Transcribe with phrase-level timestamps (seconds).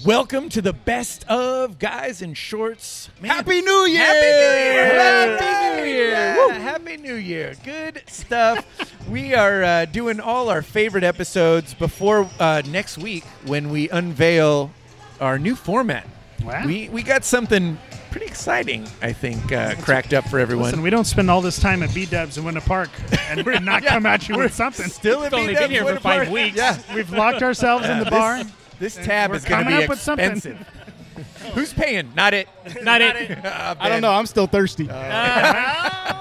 [0.00, 3.08] Welcome to the best of guys in shorts.
[3.20, 4.00] Man, Happy New Year!
[4.02, 4.96] Happy New Year!
[4.96, 6.10] Happy New Year!
[6.10, 7.54] Yeah, Happy New Year!
[7.62, 8.66] Good stuff.
[9.08, 14.72] we are uh, doing all our favorite episodes before uh, next week when we unveil
[15.20, 16.08] our new format.
[16.42, 16.66] Wow.
[16.66, 17.78] We we got something
[18.10, 20.64] pretty exciting, I think, uh, cracked up for everyone.
[20.64, 22.90] Listen, we don't spend all this time at B Dubs in Winter Park
[23.28, 24.88] and we're not come at you with something.
[24.88, 26.30] Still at We've only been here for five Park.
[26.30, 26.56] weeks.
[26.56, 26.78] Yeah.
[26.92, 28.42] We've locked ourselves in the bar.
[28.42, 28.52] This
[28.90, 30.32] tab is going to coming be up with something.
[30.32, 30.66] expensive.
[31.54, 32.12] Who's paying?
[32.14, 32.48] Not it.
[32.82, 33.38] Not it.
[33.44, 34.12] Uh, I don't know.
[34.12, 34.86] I'm still thirsty.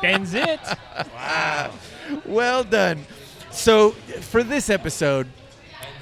[0.02, 0.60] Ben's it.
[1.14, 1.72] Wow.
[2.26, 3.06] Well done.
[3.52, 5.28] So for this episode,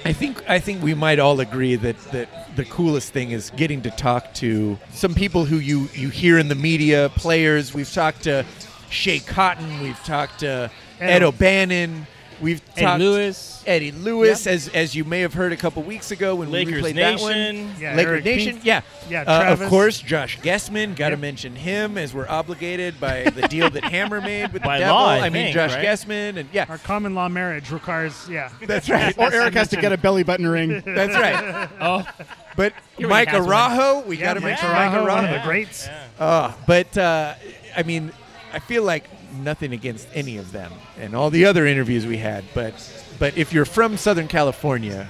[0.06, 3.82] I think I think we might all agree that that the coolest thing is getting
[3.84, 7.74] to talk to some people who you you hear in the media, players.
[7.74, 8.46] We've talked to
[8.90, 9.82] Schea Cotton.
[9.82, 12.08] We've talked to Ed Ed- O'Bannon.
[12.42, 13.64] We've Ed talked Lewis.
[13.68, 16.84] Eddie Lewis, as as you may have heard a couple weeks ago when we Lakers
[16.84, 17.34] replayed that one.
[17.34, 17.72] Nation.
[17.80, 18.66] Yeah, Laker Eric Nation, Pink.
[18.66, 20.96] yeah, Yeah, Uh, of course, Josh Guessman.
[20.96, 21.20] Got to Yep.
[21.20, 24.96] mention him as we're obligated by the deal that Hammer made with By the devil.
[24.96, 25.82] law, I mean, think, Josh right?
[25.82, 28.50] Guessman, and yeah, Our common law marriage requires, yeah.
[28.66, 29.14] that's right.
[29.18, 30.82] or Eric has to get a belly button ring.
[30.86, 31.70] That's right.
[31.82, 32.08] Oh,
[32.56, 33.54] But He already Mike has one.
[33.56, 35.88] Arajo, we Yeah, got to Mike mention Arajo, Mike one of the greats.
[36.20, 37.34] Uh, but uh,
[37.76, 38.12] I mean,
[38.54, 42.44] I feel like nothing against any of them and all the other interviews we had.
[42.54, 42.74] But
[43.20, 45.08] but if you're from Southern California,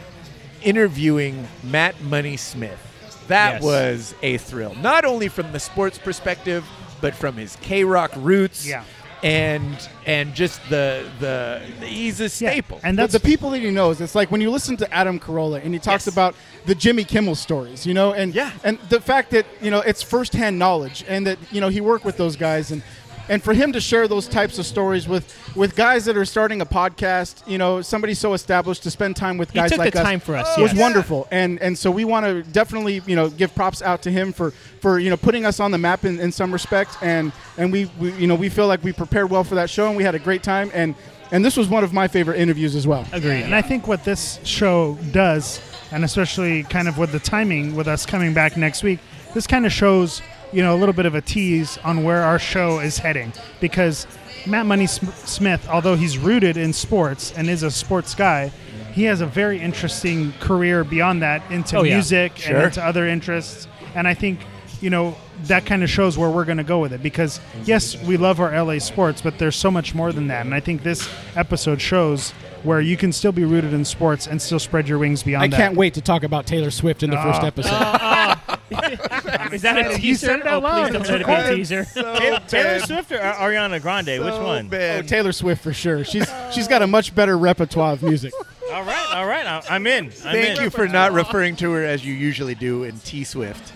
[0.64, 2.80] interviewing Matt Money Smith,
[3.28, 3.64] that Yes.
[3.64, 4.76] was a thrill.
[4.76, 6.66] Not only from the sports perspective,
[7.02, 8.68] but from his K Rock roots.
[8.68, 8.84] Yeah.
[9.22, 12.80] And and just the the he's a Yeah, staple.
[12.84, 15.62] And The, the people that he knows, it's like when you listen to Adam Carolla
[15.64, 16.14] and he talks Yes.
[16.14, 18.52] about the Jimmy Kimmel stories, you know, and Yeah.
[18.64, 22.06] and the fact that you know it's firsthand knowledge and that you know he worked
[22.06, 22.82] with those guys and
[23.30, 26.62] and for him to share those types of stories with with guys that are starting
[26.62, 29.94] a podcast, you know, somebody so established to spend time with he guys took like
[29.94, 30.58] the us time for us.
[30.58, 30.82] was yes.
[30.82, 34.34] wonderful, and and so we want to definitely you know give props out to him
[34.34, 37.72] for for you know putting us on the map in, in some respect, and and
[37.72, 40.04] we, we you know we feel like we prepared well for that show and we
[40.04, 40.96] had a great time, and
[41.32, 43.06] and this was one of my favorite interviews as well.
[43.12, 43.44] Agreed.
[43.44, 47.88] And I think what this show does, and especially kind of with the timing with
[47.88, 49.00] us coming back next week,
[49.34, 52.40] this kind of shows, you know, a little bit of a tease on where our
[52.40, 53.32] show is heading.
[53.60, 54.08] Because
[54.48, 58.52] Matt Money Sm- Smith, although he's rooted in sports and is a sports guy,
[58.94, 61.96] he has a very interesting career beyond that into Oh, yeah.
[61.96, 62.56] music Sure.
[62.56, 63.68] and into other interests.
[63.96, 64.40] And I think,
[64.82, 67.96] you know, that kind of shows where we're going to go with it because yes,
[68.04, 70.46] we love our LA sports, but there's so much more than that.
[70.46, 72.34] And I think this episode shows
[72.64, 75.48] where you can still be rooted in sports and still spread your wings beyond I
[75.48, 75.58] that.
[75.58, 77.48] can't wait to talk about Taylor Swift in the first Oh.
[77.48, 77.72] episode.
[77.74, 78.56] Uh, uh.
[79.52, 80.28] Is that a You teaser?
[80.28, 80.92] said it out oh, loud.
[80.92, 81.86] please don't let it be a teaser.
[81.86, 82.40] So Taylor
[82.80, 82.82] bad.
[82.88, 84.24] Swift or Ariana Grande?
[84.24, 84.68] Which one?
[84.68, 85.06] bad.
[85.06, 86.04] Oh, Taylor Swift for sure.
[86.04, 88.32] She's she's got a much better repertoire of music.
[88.72, 89.48] All right, all right.
[89.48, 90.06] I- I'm in.
[90.06, 90.64] I'm Thank in.
[90.66, 93.74] you for not referring to her as you usually do in T Swift.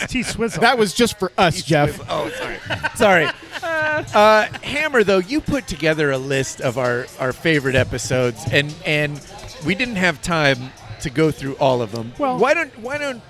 [0.00, 0.60] It's T Swizzle.
[0.60, 2.00] That was just for us, Jeff.
[2.08, 2.58] Oh, sorry.
[2.96, 3.26] sorry.
[3.62, 9.20] Uh, Hammer, though, you put together a list of our, our favorite episodes, and and
[9.64, 10.58] we didn't have time
[11.00, 12.12] to go through all of them.
[12.18, 13.22] Well- why don't why don't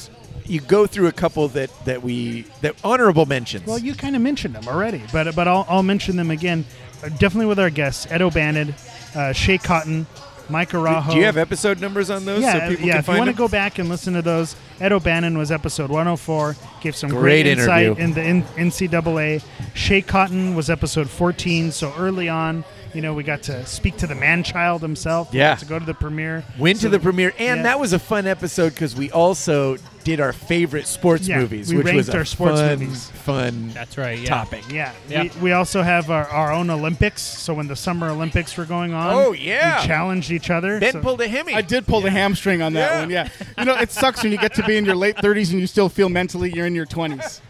[0.47, 3.67] you go through a couple that, that we that honorable mentions?
[3.67, 6.65] well, you kind of mentioned them already, but but I'll, I'll mention them again.
[7.03, 8.71] Uh, definitely with our guests, Ed O'Bannon,
[9.15, 10.07] uh, Schea Cotton,
[10.55, 11.11] Mike Arajo.
[11.11, 12.93] do you have episode numbers on those Yeah, so people yeah.
[12.93, 15.91] can If you want to go back and listen to those, Ed O'Bannon was episode
[15.91, 16.55] 104.
[16.81, 18.05] Gave some Great great, insight interview.
[18.05, 19.43] in the N- NCAA.
[19.75, 21.73] Schea Cotton was episode 14.
[21.73, 25.31] So early on, you know, we got to speak to the man child himself.
[25.33, 25.51] Yeah.
[25.55, 26.45] got to go to the premiere.
[26.59, 27.63] Went So to the premiere, and yeah.
[27.65, 31.79] that was a fun episode because we also did our favorite sports Yeah, movies, we
[31.79, 33.11] which was ranked a our sports fun, movies.
[33.11, 34.19] fun That's right.
[34.19, 34.29] Yeah.
[34.29, 34.63] topic.
[34.71, 34.93] Yeah.
[35.09, 35.23] Yeah.
[35.23, 37.23] We, we also have our, our own Olympics.
[37.23, 39.81] So when the Summer Olympics were going on, Oh, yeah.
[39.81, 40.79] we challenged each other.
[40.79, 41.55] Ben so- pulled a Hemi.
[41.55, 43.01] I did pull the hamstring on that Yeah.
[43.01, 43.11] one.
[43.11, 43.29] Yeah.
[43.59, 45.67] You know, it sucks when you get to be in your late 30s and you
[45.67, 47.41] still feel mentally you're in your 20s.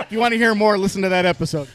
[0.00, 1.68] If you want to hear more, listen to that episode.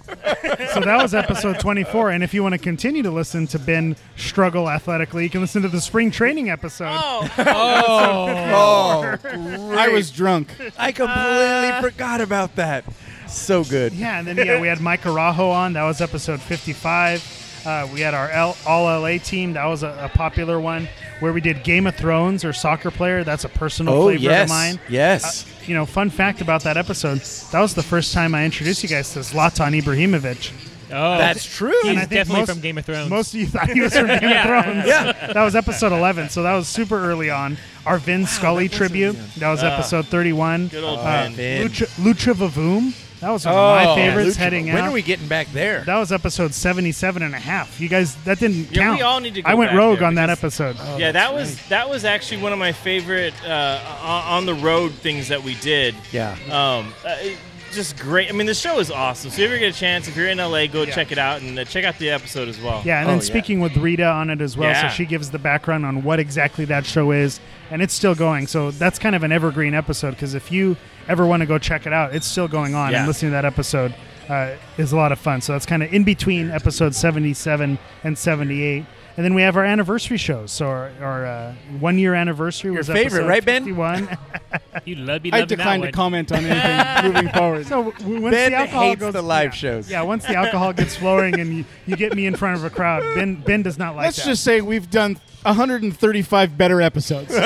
[0.74, 2.12] So that was episode 24.
[2.12, 5.62] And if you want to continue to listen to Ben struggle athletically, you can listen
[5.64, 6.88] to the spring training episode.
[6.92, 9.18] oh, oh.
[9.26, 10.50] oh I was drunk.
[10.78, 12.86] I completely forgot about that.
[13.28, 13.94] So good.
[13.94, 15.74] Yeah, and then yeah, we had Mike Arajo on.
[15.74, 17.62] That was episode 55.
[17.66, 19.54] Uh, we had our L- All LA team.
[19.54, 20.88] That was a, a popular one
[21.22, 23.24] where we did Game of Thrones or soccer player.
[23.24, 24.80] That's a personal Oh flavor yes, of mine.
[24.90, 25.46] yes.
[25.68, 27.20] You know, fun fact about that episode.
[27.52, 30.52] That was the first time I introduced you guys to Zlatan Ibrahimovic.
[30.94, 31.74] Oh, That's true.
[31.82, 33.10] He's And I think definitely most- from Game of Thrones.
[33.10, 34.58] Most of you thought he was from Game Yeah.
[34.60, 34.88] of Thrones.
[34.88, 35.34] Yeah.
[35.34, 37.58] That was episode 11, so that was super early on.
[37.86, 39.18] Our Vin Scully tribute.
[39.38, 40.68] That was episode 31.
[40.68, 41.34] Good old Uh, Vin.
[41.34, 41.68] Vin.
[41.68, 42.94] Lucha, Lucha Vavoom.
[43.20, 44.40] That was one of my Oh, favorites Lucha.
[44.40, 44.90] heading When out.
[44.90, 45.84] are we getting back there?
[45.86, 47.80] that was episode 77 and a half.
[47.80, 48.98] You guys, that didn't Yeah, count.
[48.98, 51.00] we all need to go I went back rogue there on that because- episode.
[51.00, 54.92] yeah, that was that was actually one of my favorite uh, on on the road
[54.96, 55.96] things that we did.
[56.12, 56.36] yeah.
[56.52, 57.38] Um, uh, it-
[57.76, 58.30] just great.
[58.30, 59.30] I mean, the show is awesome.
[59.32, 61.42] So if you ever get a chance, if you're in LA, go check it out
[61.42, 62.82] and uh, check out the episode as well.
[62.86, 63.24] Yeah, and Oh, then yeah.
[63.26, 64.90] speaking with Rita on it as well, Yeah.
[64.90, 67.40] so she gives the background on what exactly that show is,
[67.72, 68.48] and it's still going.
[68.48, 70.78] So that's kind of an evergreen episode because if you
[71.08, 73.00] ever want to go check it out, it's still going on, Yeah.
[73.00, 73.94] and listening to that episode
[74.30, 75.42] uh, is a lot of fun.
[75.42, 78.86] So that's kind of in between episode 77 and 78.
[79.16, 80.52] And then we have our anniversary shows.
[80.52, 83.64] So our, our uh, one year anniversary was Your was favorite, episode right, Ben?
[83.64, 84.18] 51.
[84.86, 85.92] You love be I loving decline to one.
[85.94, 87.68] comment on anything moving forward.
[87.68, 89.52] so w- once Ben the alcohol hates goes, the live yeah.
[89.52, 89.90] shows.
[89.90, 92.72] Yeah, once the alcohol gets flowing and you, you get me in front of a
[92.72, 94.26] crowd, Ben Ben does not like Let's that.
[94.26, 97.34] just say we've done 135 better episodes.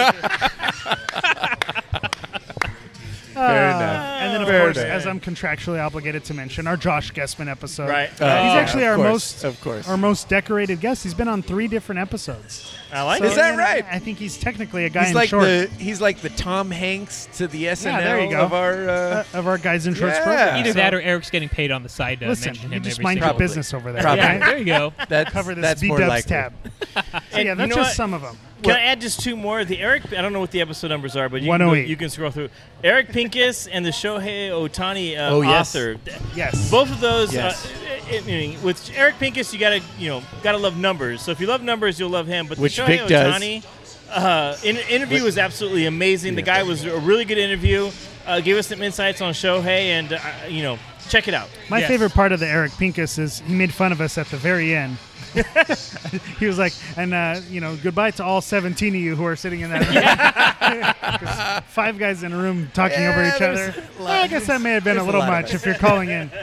[4.48, 4.90] of Fair course, enough.
[4.90, 7.90] as I'm contractually obligated to mention, our Josh Guessman episode.
[7.90, 8.10] Right.
[8.10, 9.88] He's Uh, actually of our course, most of course.
[9.88, 11.04] our most decorated guest.
[11.04, 12.74] He's been on three different episodes.
[12.92, 13.86] I like So, Is that right?
[13.92, 16.72] I think he's technically a guy He's in like short the he's like the Tom
[16.72, 18.42] Hanks to the SNL there you go.
[18.46, 18.90] of our.
[18.90, 20.24] Uh, uh, of our guys in shorts Yeah.
[20.24, 20.58] program.
[20.58, 22.96] Either So, that or Eric's getting paid on the side to listen, mention you just
[22.98, 24.02] every mind your business over there.
[24.02, 24.24] Probably.
[24.24, 24.94] Yeah, there you go.
[25.10, 26.54] that's Cover this that's B more Dubs tab.
[27.32, 28.38] So yeah, that's just some of them.
[28.64, 29.64] Can I add just two more?
[29.66, 31.88] The Eric, I don't know what the episode numbers are, but you, can, go- 108.
[31.90, 32.50] you can scroll through.
[32.84, 35.76] Eric Pincus and the Shohei Ohtani uh, Oh, yes.
[35.76, 35.98] author.
[36.36, 36.72] Yes.
[36.72, 37.34] Both of those.
[37.34, 37.66] Yes.
[37.66, 41.22] Uh, I- I mean, with Eric Pincus, you gotta you know gotta love numbers.
[41.22, 42.48] So if you love numbers, you'll love him.
[42.48, 43.36] But Which the Shohei Vic does.
[43.42, 43.66] Ohtani
[44.10, 46.36] uh, in, interview was absolutely amazing.
[46.36, 47.92] The guy was a really good interview.
[48.26, 51.50] Uh, gave us some insights on Shohei, and uh, you know, check it out.
[51.70, 51.90] My Yes.
[51.90, 54.74] favorite part of the Eric Pincus is he made fun of us at the very
[54.74, 54.98] end.
[56.40, 59.36] he was like, and uh, you know, goodbye to all 17 of you who are
[59.36, 61.20] sitting in that room.
[61.20, 63.74] 'Cause Five guys in a room talking over each other.
[64.00, 65.76] a lot- I guess that may have been a there's a little much if you're
[65.76, 66.32] calling in.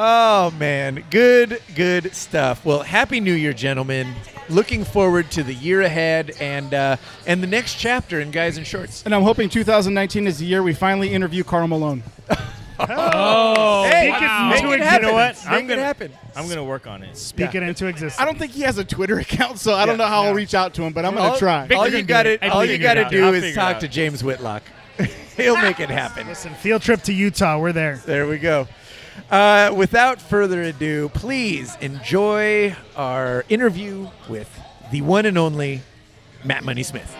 [0.00, 2.64] Oh man, good good stuff.
[2.64, 4.14] Well, happy New Year, gentlemen.
[4.48, 8.64] Looking forward to the year ahead and uh, and the next chapter in Guys in
[8.64, 9.02] Shorts.
[9.04, 12.02] and I'm hoping 2019 is the year we finally interview Karl Malone.
[12.80, 14.50] Oh, Hey, wow.
[14.50, 14.84] make it existence.
[14.84, 15.02] happen.
[15.02, 15.36] You know what?
[15.36, 16.12] Make I'm it gonna happen.
[16.36, 17.16] I'm gonna work on it.
[17.16, 18.20] Speak it into existence.
[18.20, 20.28] I don't think he has a Twitter account, so I don't know how Yeah.
[20.28, 21.68] I'll reach out to him, but I'm going to try.
[21.74, 23.74] all you got to all you you got to do I'll is figure it talk
[23.76, 23.80] out.
[23.80, 24.62] to James Whitlock.
[25.36, 26.26] He'll make it happen.
[26.26, 27.58] Listen, field trip to Utah.
[27.58, 27.96] We're there.
[28.04, 28.66] There we go.
[29.30, 34.48] Uh, without further ado, please enjoy our interview with
[34.92, 35.82] the one and only
[36.44, 37.14] Matt Money Smith.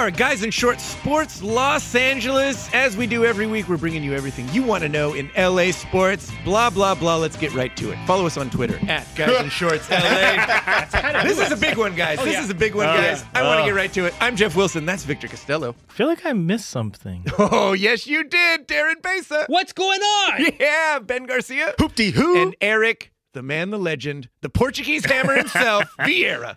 [0.00, 2.72] Are Guys in Short Sports Los Angeles.
[2.72, 5.72] As we do every week, we're bringing you everything you want to know in LA
[5.72, 6.32] sports.
[6.42, 7.16] Blah, blah, blah.
[7.18, 7.98] Let's get right to it.
[8.06, 10.02] Follow us on Twitter at Guys in Shorts LA.
[11.22, 12.18] this is a big one, guys.
[12.18, 13.20] Oh, this is a big one, Oh, guys.
[13.34, 13.40] yeah.
[13.40, 13.66] I want to Oh.
[13.66, 14.14] get right to it.
[14.22, 14.86] I'm Jeff Wilson.
[14.86, 15.74] That's Victor Costello.
[15.90, 17.26] I feel like I missed something.
[17.38, 19.44] Oh, yes, you did, Darren Besa.
[19.48, 20.46] What's going on?
[20.58, 21.74] Yeah, Ben Garcia.
[21.78, 22.40] Hoopty hoo.
[22.40, 26.56] And Eric, the man, the legend, the Portuguese hammer himself, Vieira.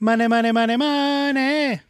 [0.00, 1.80] Money, money, money, money.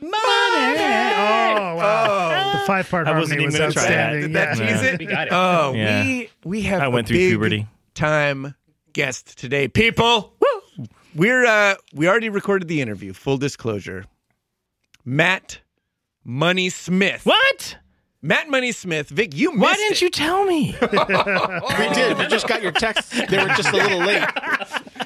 [0.00, 0.12] Money.
[0.12, 2.52] Oh, wow.
[2.52, 3.90] The five part I harmony wasn't even was gonna try that.
[4.14, 4.20] outstanding.
[4.22, 4.66] Did that yeah.
[4.66, 4.98] tease it?
[5.00, 5.32] We got it.
[5.32, 6.02] Oh, Yeah.
[6.02, 7.66] we we have I a went through big puberty.
[7.94, 8.54] time
[8.92, 10.34] guest today, people.
[11.14, 13.12] We're uh we already recorded the interview.
[13.12, 14.04] Full disclosure,
[15.04, 15.60] Matt
[16.24, 17.24] Money Smith.
[17.24, 17.76] What?
[18.20, 19.08] Matt Money Smith.
[19.10, 20.02] Vic, you missed Why didn't it.
[20.02, 20.74] you tell me?
[20.82, 22.18] we did.
[22.18, 23.10] We just got your texts.
[23.28, 24.24] They were just a little late.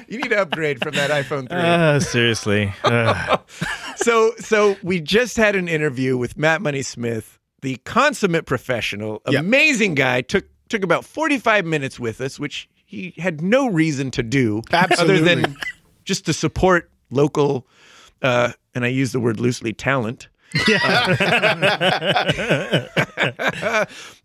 [0.07, 1.57] You need to upgrade from that iPhone 3.
[1.57, 2.71] uh, seriously.
[2.83, 3.37] Uh,
[3.95, 9.39] so so we just had an interview with Matt Money Smith, the consummate professional, Yep.
[9.39, 10.21] amazing guy.
[10.21, 15.15] Took took about 45 minutes with us, which he had no reason to do Absolutely.
[15.31, 15.57] other than
[16.03, 17.65] just to support local
[18.21, 20.27] uh, and I use the word loosely talent.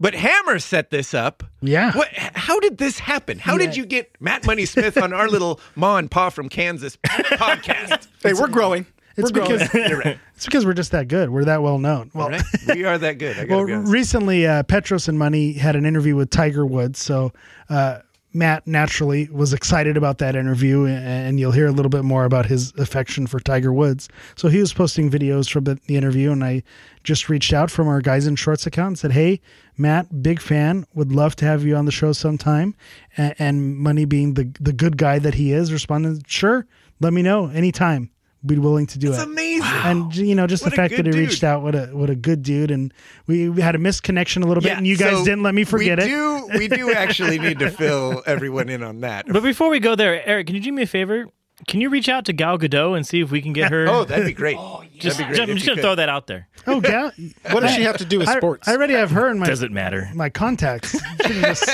[0.00, 1.42] But Hammer set this up.
[1.60, 1.92] Yeah.
[1.92, 2.08] What?
[2.14, 3.38] How did this happen?
[3.38, 6.96] How did you get Matt Money Smith on our little Ma and Pa from Kansas
[6.96, 8.06] podcast?
[8.22, 8.84] Hey, we're growing.
[9.16, 10.18] It's We're because right.
[10.36, 11.30] it's because we're just that good.
[11.30, 12.10] We're that well known.
[12.14, 12.42] Well, All right.
[12.68, 13.36] We are that good.
[13.36, 17.32] I well, be recently uh, Petros and Money had an interview with Tiger Woods, so
[17.68, 17.98] uh,
[18.34, 22.46] Matt naturally was excited about that interview, and you'll hear a little bit more about
[22.46, 24.08] his affection for Tiger Woods.
[24.36, 26.62] So he was posting videos from the, interview, and I
[27.04, 29.40] just reached out from our Guys in Shorts account and said, "Hey,
[29.76, 32.74] Matt, big fan, would love to have you on the show sometime."
[33.16, 36.66] And Money being the the good guy that he is, responded, "Sure,
[37.00, 38.10] let me know anytime."
[38.46, 39.24] Be willing to do It's it.
[39.24, 39.62] amazing.
[39.68, 41.28] And you know, just What the a fact good that he dude.
[41.28, 42.92] reached out, what a what a good dude, and
[43.26, 45.64] we, we had a misconnection a little bit, and you guys so didn't let me
[45.64, 46.08] forget we it.
[46.08, 49.26] Do, we do actually need to fill everyone in on that.
[49.28, 51.26] But before we go there, Eric, can you do me a favor?
[51.66, 53.88] Can you reach out to Gal Gadot and see if we can get her?
[53.88, 54.56] Oh, that'd be great.
[54.98, 55.82] just, that'd be great I'm if just you gonna could.
[55.82, 56.46] throw that out there.
[56.68, 57.10] Oh, yeah.
[57.50, 58.68] What does she have to do with I, sports?
[58.68, 60.08] I already have her in my Does it matter?
[60.14, 60.92] my contacts.
[60.92, 61.02] Should
[61.32, 61.68] have just,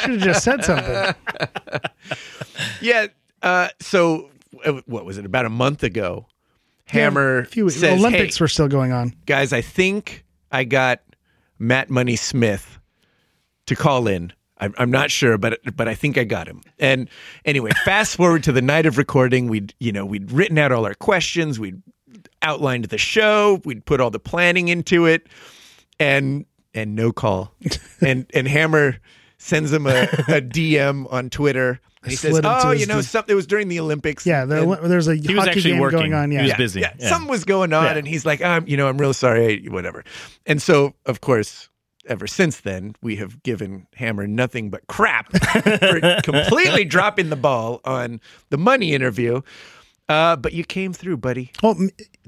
[0.00, 1.14] should've just said something.
[2.80, 3.06] Yeah.
[3.42, 4.30] Uh, so
[4.64, 5.24] Uh, what was it?
[5.24, 6.26] About a month ago,
[6.86, 9.14] Hammer A few says, Olympics "Hey, were still going on.
[9.26, 11.00] guys, I think I got
[11.58, 12.78] Matt Money Smith
[13.66, 14.32] to call in.
[14.58, 16.62] I'm, I'm not sure, but but I think I got him.
[16.78, 17.08] And
[17.44, 19.48] anyway, fast forward to the night of recording.
[19.48, 21.58] We'd you know we'd written out all our questions.
[21.58, 21.82] We'd
[22.42, 23.60] outlined the show.
[23.64, 25.28] We'd put all the planning into it,
[25.98, 27.54] and and no call.
[28.00, 28.98] and and Hammer
[29.38, 31.80] sends him a, a DM on Twitter.
[32.02, 33.32] And he says, slid him "Oh, you know, D- something.
[33.32, 34.24] It was during the Olympics.
[34.24, 35.98] Yeah, there, and- there's a He was hockey actually game working.
[35.98, 36.32] going on.
[36.32, 36.80] Yeah, He was busy.
[36.80, 37.08] yeah, Yeah.
[37.10, 37.96] something was going on, Yeah.
[37.96, 40.02] and he's like, um, you know, I'm real sorry, whatever.
[40.46, 41.68] And so, of course,
[42.06, 47.80] ever since then, we have given Hammer nothing but crap for completely dropping the ball
[47.84, 49.42] on the money interview.
[50.08, 51.52] Uh, but you came through, buddy.
[51.62, 51.76] Well,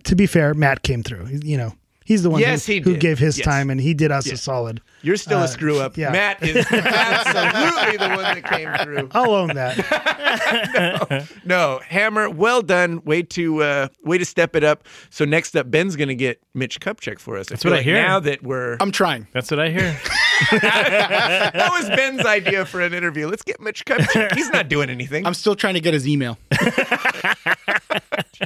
[0.05, 1.29] to be fair, Matt came through.
[1.43, 3.45] You know, he's the one Yes, who, he who gave his Yes.
[3.45, 4.81] time, and he did us a solid.
[5.03, 5.97] You're still Uh, a screw up.
[5.97, 6.11] yeah.
[6.13, 9.09] Matt is absolutely the one that came through.
[9.13, 11.29] I'll own that.
[11.45, 13.03] No, Hammer, well done.
[13.05, 14.85] Way to uh, way to step it up.
[15.11, 17.49] So next up, Ben's going to get Mitch Kupchak for us.
[17.49, 17.95] That's what I hear.
[18.01, 19.27] Now that we're I'm trying.
[19.33, 19.97] That's what I hear.
[20.63, 23.27] that was Ben's idea for an interview.
[23.29, 24.35] Let's get Mitch Kupchak.
[24.35, 25.27] He's not doing anything.
[25.27, 26.39] I'm still trying to get his email.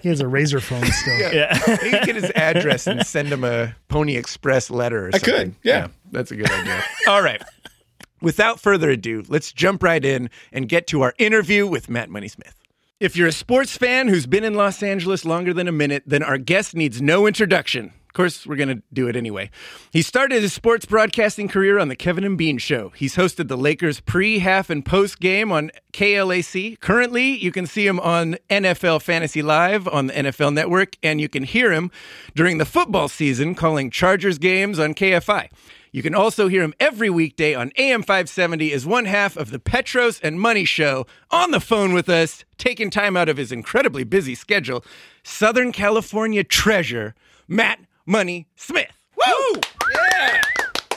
[0.02, 1.32] He has a razor phone still.
[1.32, 1.56] yeah.
[1.82, 5.24] he can get his address and send him a Pony Express letter or I could,
[5.24, 5.56] something.
[5.62, 5.88] yeah.
[6.12, 6.82] That's a good idea.
[7.08, 7.42] All right.
[8.20, 12.28] Without further ado, let's jump right in and get to our interview with Matt Money
[12.28, 12.54] Smith.
[12.98, 16.22] If you're a sports fan who's been in Los Angeles longer than a minute, then
[16.22, 17.92] our guest needs no introduction.
[18.16, 19.50] Course, we're going to do it anyway.
[19.92, 22.88] He started his sports broadcasting career on the Kevin and Bean Show.
[22.96, 26.80] He's hosted the Lakers pre, half, and post game on KLAC.
[26.80, 31.28] Currently, you can see him on NFL Fantasy Live on the NFL Network, and you
[31.28, 31.90] can hear him
[32.34, 35.50] during the football season calling Chargers games on KFI.
[35.92, 39.58] You can also hear him every weekday on AM 570 as one half of the
[39.58, 44.04] Petros and Money Show on the phone with us, taking time out of his incredibly
[44.04, 44.82] busy schedule.
[45.22, 47.14] Southern California treasure,
[47.46, 48.90] Matt Money Smith.
[49.16, 49.60] Woo!
[49.92, 50.42] Yeah!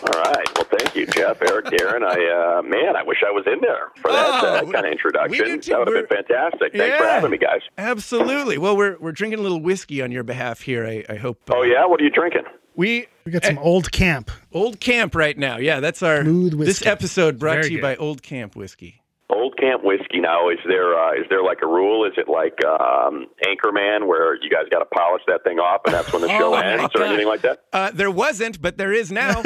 [0.04, 0.48] All right.
[0.56, 2.04] Well, thank you, Jeff, Eric, Darren.
[2.04, 4.86] I uh, man, I wish I was in there for that Oh, uh, we- kind
[4.86, 5.60] of introduction.
[5.60, 6.74] That would have been fantastic.
[6.74, 7.62] Thanks for having me, guys.
[7.78, 8.58] Absolutely.
[8.58, 10.86] Well, we're, we're drinking a little whiskey on your behalf here.
[10.86, 11.50] I, I hope.
[11.50, 12.44] uh, Oh yeah, what are you drinking?
[12.76, 14.32] We We got some old camp.
[14.54, 15.58] Old Camp right now.
[15.58, 16.66] Yeah, that's our Smooth whiskey.
[16.72, 17.82] this episode brought Very to you good.
[17.82, 18.99] by Old Camp whiskey.
[19.30, 20.20] Old Camp whiskey.
[20.20, 22.06] Now, is there uh, is there like a rule?
[22.06, 25.94] Is it like um, Anchorman, where you guys got to polish that thing off, and
[25.94, 27.64] that's when the show Oh, my ends, or anything like that?
[27.72, 29.38] Uh, there wasn't, but there is now.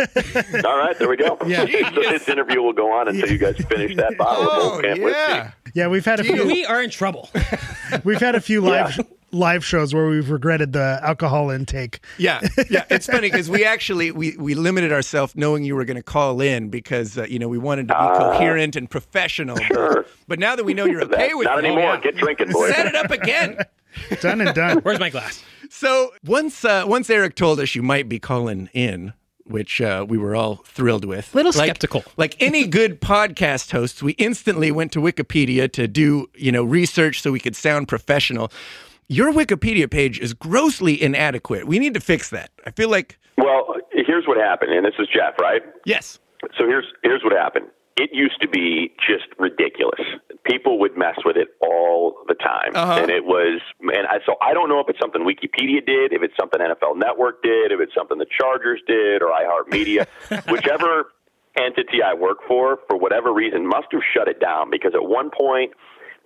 [0.66, 1.38] All right, there we go.
[1.46, 1.66] Yeah.
[1.66, 4.84] so this interview will go on until you guys finish that bottle of oh Old
[4.84, 5.04] Camp yeah.
[5.06, 5.72] whiskey.
[5.76, 6.46] Yeah, we've had a few.
[6.46, 7.30] We are in trouble.
[8.04, 9.04] We've had a few live Yeah.
[9.34, 12.00] Live shows where we've regretted the alcohol intake.
[12.18, 12.86] Yeah, yeah.
[12.90, 16.40] It's funny because we actually we we limited ourselves knowing you were going to call
[16.40, 19.58] in because uh, you know we wanted to be coherent and professional.
[19.58, 20.06] Sure.
[20.28, 21.98] But now that we know you're okay That- with not it, anymore.
[21.98, 22.74] Get drinking, boys.
[22.74, 23.58] set it up again.
[24.22, 24.80] Done and done.
[24.80, 25.44] Where's my glass?
[25.70, 29.14] So once uh, once Eric told us you might be calling in,
[29.46, 31.34] which uh, we were all thrilled with.
[31.36, 32.04] Little Like- skeptical.
[32.18, 37.22] Like any good podcast hosts, we instantly went to Wikipedia to do you know research
[37.22, 38.52] so we could sound professional.
[39.14, 41.68] Your Wikipedia page is grossly inadequate.
[41.68, 42.50] We need to fix that.
[42.66, 45.62] I feel like Well, here's what happened, and this is Jeff, right?
[45.86, 46.20] yes.
[46.58, 47.68] So here's here's what happened.
[47.96, 50.02] It used to be just ridiculous.
[50.46, 53.00] People would mess with it all the time, Uh-huh.
[53.02, 53.62] and it was.
[53.82, 56.98] And I, so I don't know if it's something Wikipedia did, if it's something NFL
[56.98, 60.08] Network did, if it's something the Chargers did, or iHeartMedia,
[60.52, 61.14] whichever
[61.56, 65.30] entity I work for, for whatever reason, must have shut it down because at one
[65.30, 65.72] point.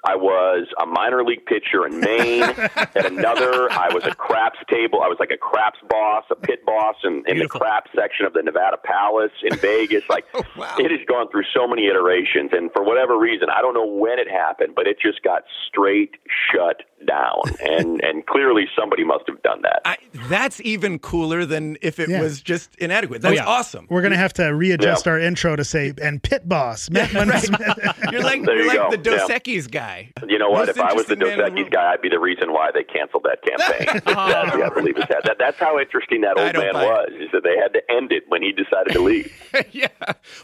[0.07, 2.43] I was a minor league pitcher in Maine.
[2.77, 5.01] At another, I was a craps table.
[5.03, 8.31] I was like a craps boss, a pit boss in, in the craps section of
[8.31, 10.03] the Nevada Palace in Vegas.
[10.17, 10.73] Like oh, wow.
[10.79, 14.19] it has gone through so many iterations, and for whatever reason, I don't know when
[14.19, 16.15] it happened, but it just got straight
[16.49, 17.41] shut down.
[17.61, 19.81] And and clearly somebody must have done that.
[19.85, 19.97] I,
[20.29, 22.21] that's even cooler than if it Yeah.
[22.21, 23.19] was just inadequate.
[23.23, 23.45] Oh, that's yeah.
[23.45, 23.87] awesome.
[23.89, 25.11] We're gonna have to readjust Yeah.
[25.13, 27.49] our intro to say and pit boss Matt Right.
[28.11, 28.91] You're like There you're you like go.
[28.91, 29.37] the Dos Yeah.
[29.39, 30.11] Equis guy.
[30.27, 30.67] You know what?
[30.67, 32.19] Most if I was the interesting Dos man in the Equis guy, I'd be the
[32.19, 34.01] reason why they canceled that campaign.
[34.07, 34.29] Oh.
[34.29, 35.23] Sadly, I believe it's that.
[35.25, 35.37] that.
[35.39, 37.09] That's how interesting that old man was.
[37.19, 39.31] Is that they had to end it when he decided to leave.
[39.71, 39.87] yeah,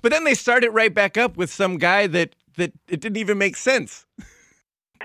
[0.01, 3.17] but then they start it right back up with some guy that that it didn't
[3.17, 4.05] even make sense.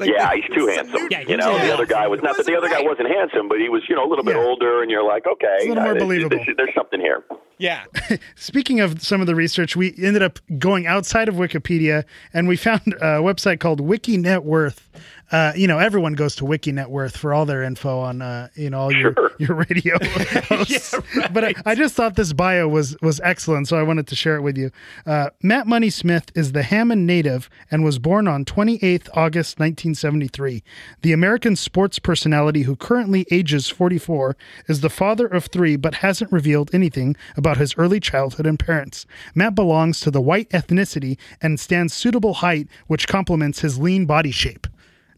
[0.01, 1.03] Like yeah, he's too handsome.
[1.03, 2.99] new- Yeah, you know, he's the other guy was not that the other guy Wasn't
[3.09, 4.43] wasn't handsome, but he was, you know, a little bit Yeah.
[4.45, 6.39] older, and you're like, okay, It's a little more uh, this- believable.
[6.39, 7.25] this- there's something here.
[7.59, 7.85] Yeah.
[8.37, 12.57] Speaking of some of the research, we ended up going outside of Wikipedia and we
[12.57, 14.89] found a website called Wiki Net Worth.
[15.31, 18.49] Uh, you know, everyone goes to Wiki Net Worth for all their info on, uh,
[18.55, 20.95] you know, all your, your radio hosts.
[21.33, 24.37] But I, I just thought this bio was was excellent, so I wanted to share
[24.37, 24.71] it with you.
[25.05, 30.63] Uh, Matt Money Smith is the Hammond native and was born on 28th August 1973.
[31.03, 36.33] The American sports personality who currently ages 44 is the father of three, but hasn't
[36.33, 39.07] revealed anything about his early childhood and parents.
[39.35, 44.31] Matt belongs to the white ethnicity and stands suitable height, which complements his lean body
[44.31, 44.67] shape.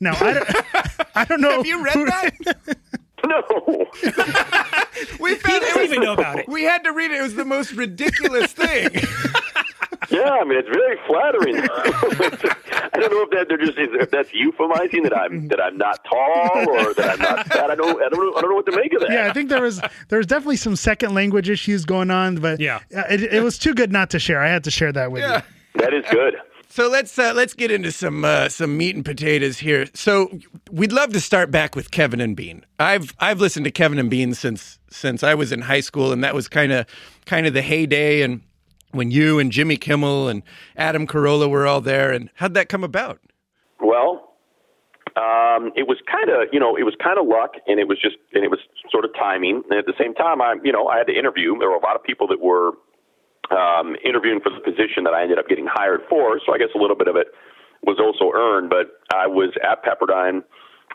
[0.00, 0.48] Now, I don't,
[1.14, 1.56] I don't know.
[1.58, 2.66] Have you read that?
[3.28, 3.42] No,
[5.20, 6.48] We found doesn't even know about it.
[6.48, 7.18] We had to read it.
[7.18, 8.88] It was the most ridiculous thing.
[10.08, 11.56] yeah, I mean it's very flattering.
[11.58, 16.02] I don't know if that they're just if that's euphemizing that I'm that I'm not
[16.04, 17.70] tall or that I'm not fat.
[17.70, 19.10] I don't I don't know, I don't know what to make of that.
[19.10, 22.58] yeah, I think there was there was definitely some second language issues going on, but
[22.58, 22.80] Yeah.
[22.90, 24.40] it, it was too good not to share.
[24.40, 25.42] I had to share that with Yeah.
[25.74, 25.80] you.
[25.82, 26.36] that is good.
[26.70, 29.86] So let's uh, let's get into some uh, some meat and potatoes here.
[29.92, 30.38] So
[30.70, 32.64] we'd love to start back with Kevin and Bean.
[32.78, 36.22] I've I've listened to Kevin and Bean since since I was in high school, and
[36.22, 36.86] that was kind of
[37.26, 38.22] kind of the heyday.
[38.22, 38.42] And
[38.92, 40.44] when you and Jimmy Kimmel and
[40.76, 43.18] Adam Carolla were all there, and how'd that come about?
[43.80, 44.36] Well,
[45.16, 48.00] um, it was kind of you know it was kind of luck, and it was
[48.00, 48.60] just and it was
[48.92, 49.64] sort of timing.
[49.70, 51.58] And at the same time, I you know I had to interview.
[51.58, 52.74] There were a lot of people that were
[53.50, 56.40] um, interviewing for the position that I ended up getting hired for.
[56.46, 57.28] So I guess a little bit of it
[57.82, 58.70] was also earned.
[58.70, 60.42] But I was at Pepperdine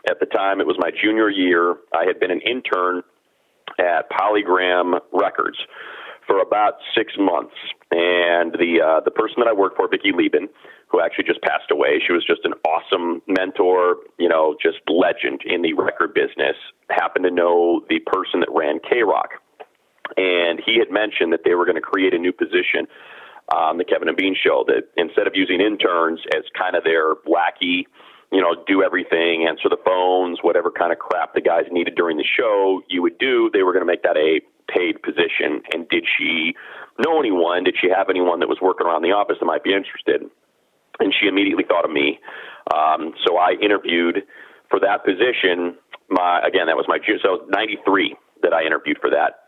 [0.08, 0.60] at the time.
[0.60, 1.76] It was my junior year.
[1.92, 3.02] I had been an intern
[3.78, 5.58] at Polygram Records
[6.26, 7.54] for about six months,
[7.90, 10.48] and the uh, the person that I worked for, Vicki Lieben,
[10.88, 15.42] who actually just passed away, she was just an awesome mentor, you know, just legend
[15.46, 16.56] in the record business.
[16.90, 19.38] Happened to know the person that ran K Rock,
[20.16, 22.86] and he had mentioned that they were going to create a new position
[23.54, 24.64] on the Kevin and Bean show.
[24.66, 27.86] That instead of using interns as kind of their lackey
[28.32, 32.16] you know, do everything, answer the phones, whatever kind of crap the guys needed during
[32.16, 33.50] the show, you would do.
[33.52, 35.62] They were going to make that a paid position.
[35.72, 36.54] And did she
[36.98, 37.64] know anyone?
[37.64, 40.22] Did she have anyone that was working around the office that might be interested?
[40.98, 42.18] And she immediately thought of me.
[42.74, 44.24] Um, so I interviewed
[44.70, 45.76] for that position.
[46.08, 47.20] My again, that was my June.
[47.22, 49.45] So '93 that I interviewed for that,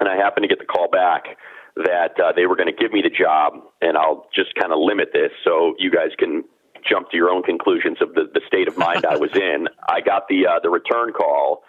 [0.00, 1.36] and I happened to get the call back
[1.76, 3.54] that uh, they were going to give me the job.
[3.80, 6.44] And I'll just kind of limit this so you guys can
[6.88, 9.68] jump to your own conclusions of the, the state of mind I was in.
[9.88, 11.64] I got the uh, the return call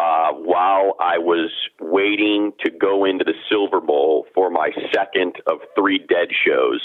[0.00, 5.58] uh, while I was waiting to go into the Silver Bowl for my second of
[5.76, 6.80] three Dead shows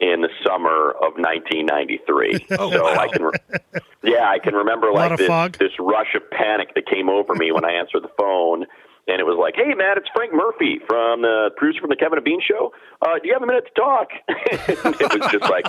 [0.00, 2.46] in the summer of 1993.
[2.56, 3.60] so I can, re-
[4.02, 7.64] yeah, I can remember like this, this rush of panic that came over me when
[7.64, 8.66] I answered the phone.
[9.06, 12.18] And it was like, "Hey, Matt, it's Frank Murphy from the producer from the Kevin
[12.18, 12.72] and Bean Show.
[13.02, 15.66] Uh, do you have a minute to talk?" and it was just like,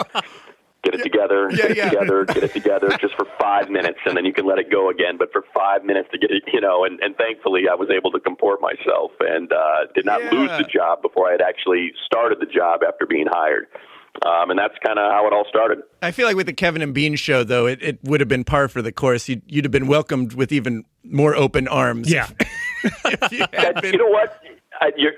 [0.84, 1.89] get it together, Yeah, get it yeah.
[1.89, 4.89] together, get it together, just for five minutes, and then you can let it go
[4.89, 5.17] again.
[5.17, 8.12] But for five minutes to get it, you know, and, and thankfully I was able
[8.12, 12.39] to comport myself and uh, did not lose the job before I had actually started
[12.39, 13.67] the job after being hired.
[14.26, 15.80] Um, and that's kind of how it all started.
[16.02, 18.45] I feel like with the Kevin and Bean show, though, it, it would have been
[18.45, 19.28] par for the course.
[19.28, 22.10] You'd, you'd have been welcomed with even more open arms.
[22.10, 22.30] Yeah.
[23.32, 23.93] you That, been.
[23.93, 24.41] you know what?
[24.81, 25.09] I, you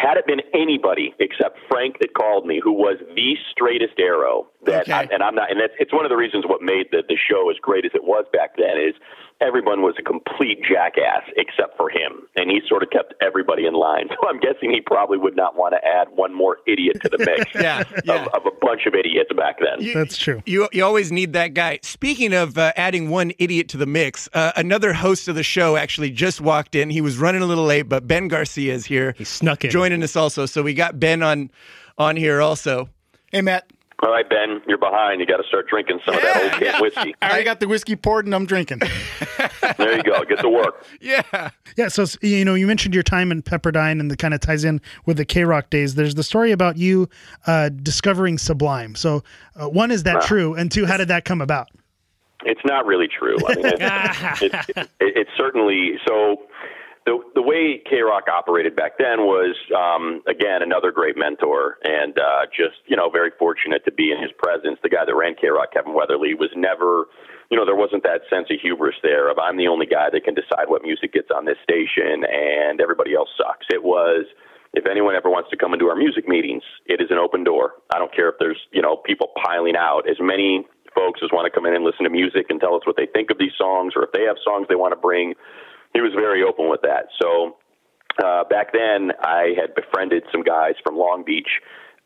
[0.00, 4.46] had it been anybody except Frank that called me, who was the straightest arrow.
[4.66, 4.92] That, Okay.
[4.92, 7.16] I, and I'm not, and that's, it's one of the reasons what made the, the
[7.16, 8.94] show as great as it was back then is
[9.40, 13.74] everyone was a complete jackass except for him, and he sort of kept everybody in
[13.74, 14.08] line.
[14.24, 17.18] So I'm guessing he probably would not want to add one more idiot to the
[17.18, 18.22] mix Yeah, yeah.
[18.24, 19.84] Of, of a bunch of idiots back then.
[19.84, 20.40] You- That's true.
[20.46, 21.80] You you always need that guy.
[21.82, 25.76] Speaking of uh, adding one idiot to the mix, uh, another host of the show
[25.76, 26.88] actually just walked in.
[26.90, 29.03] He was running a little late, but Ben Garcia is here.
[29.12, 29.70] He snuck in.
[29.70, 30.46] joining us also.
[30.46, 31.50] So we got Ben on
[31.98, 32.88] on here also.
[33.30, 33.70] Hey, Matt.
[34.02, 35.20] All right, Ben, you're behind.
[35.20, 37.14] You got to start drinking some of that old can whiskey.
[37.22, 38.80] I already got the whiskey poured and I'm drinking.
[39.78, 40.22] There you go.
[40.24, 40.84] Get to work.
[41.00, 41.50] Yeah.
[41.76, 44.62] Yeah, so you know, you mentioned your time in Pepperdine, and the kind of ties
[44.62, 45.94] in with the K Rock days.
[45.94, 47.08] There's the story about you
[47.46, 48.94] uh, discovering Sublime.
[48.94, 49.24] So,
[49.56, 50.54] uh, one, is that true?
[50.54, 51.68] And two, how did that come about?
[52.44, 53.36] It's not really true.
[53.46, 56.42] I mean, it's, it's, it, it's certainly so.
[57.06, 62.16] The the way K Rock operated back then was um, again another great mentor, and
[62.18, 64.78] uh, just you know very fortunate to be in his presence.
[64.82, 67.06] The guy that ran K Rock, Kevin Weatherly, was never.
[67.50, 70.24] You know, there wasn't that sense of hubris there of I'm the only guy that
[70.24, 73.66] can decide what music gets on this station and everybody else sucks.
[73.68, 74.24] It was
[74.74, 77.74] if anyone ever wants to come into our music meetings, it is an open door.
[77.94, 80.10] I don't care if there's, you know, people piling out.
[80.10, 82.82] As many folks just want to come in and listen to music and tell us
[82.84, 85.34] what they think of these songs, or if they have songs they want to bring.
[85.94, 87.06] He was very open with that.
[87.22, 87.56] So
[88.22, 91.62] uh, back then, I had befriended some guys from Long Beach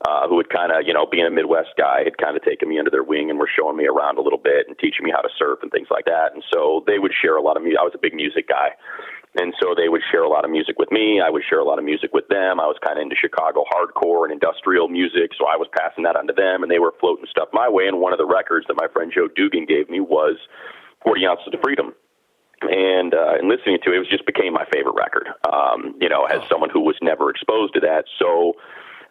[0.06, 2.68] uh, who had kind of, you know, being a Midwest guy, had kind of taken
[2.68, 5.10] me under their wing and were showing me around a little bit and teaching me
[5.10, 6.32] how to surf and things like that.
[6.34, 7.80] And so they would share a lot of music.
[7.80, 8.78] I was a big music guy.
[9.36, 11.20] And so they would share a lot of music with me.
[11.20, 12.60] I would share a lot of music with them.
[12.60, 16.16] I was kind of into Chicago hardcore and industrial music, so I was passing that
[16.16, 17.86] on to them, and they were floating stuff my way.
[17.86, 20.40] And one of the records that my friend Joe Dugan gave me was
[21.04, 21.92] 40 Ounces of Freedom
[22.62, 25.28] and uh, and listening to it, it just became my favorite record.
[25.50, 28.54] Um, you know, as someone who was never exposed to that, so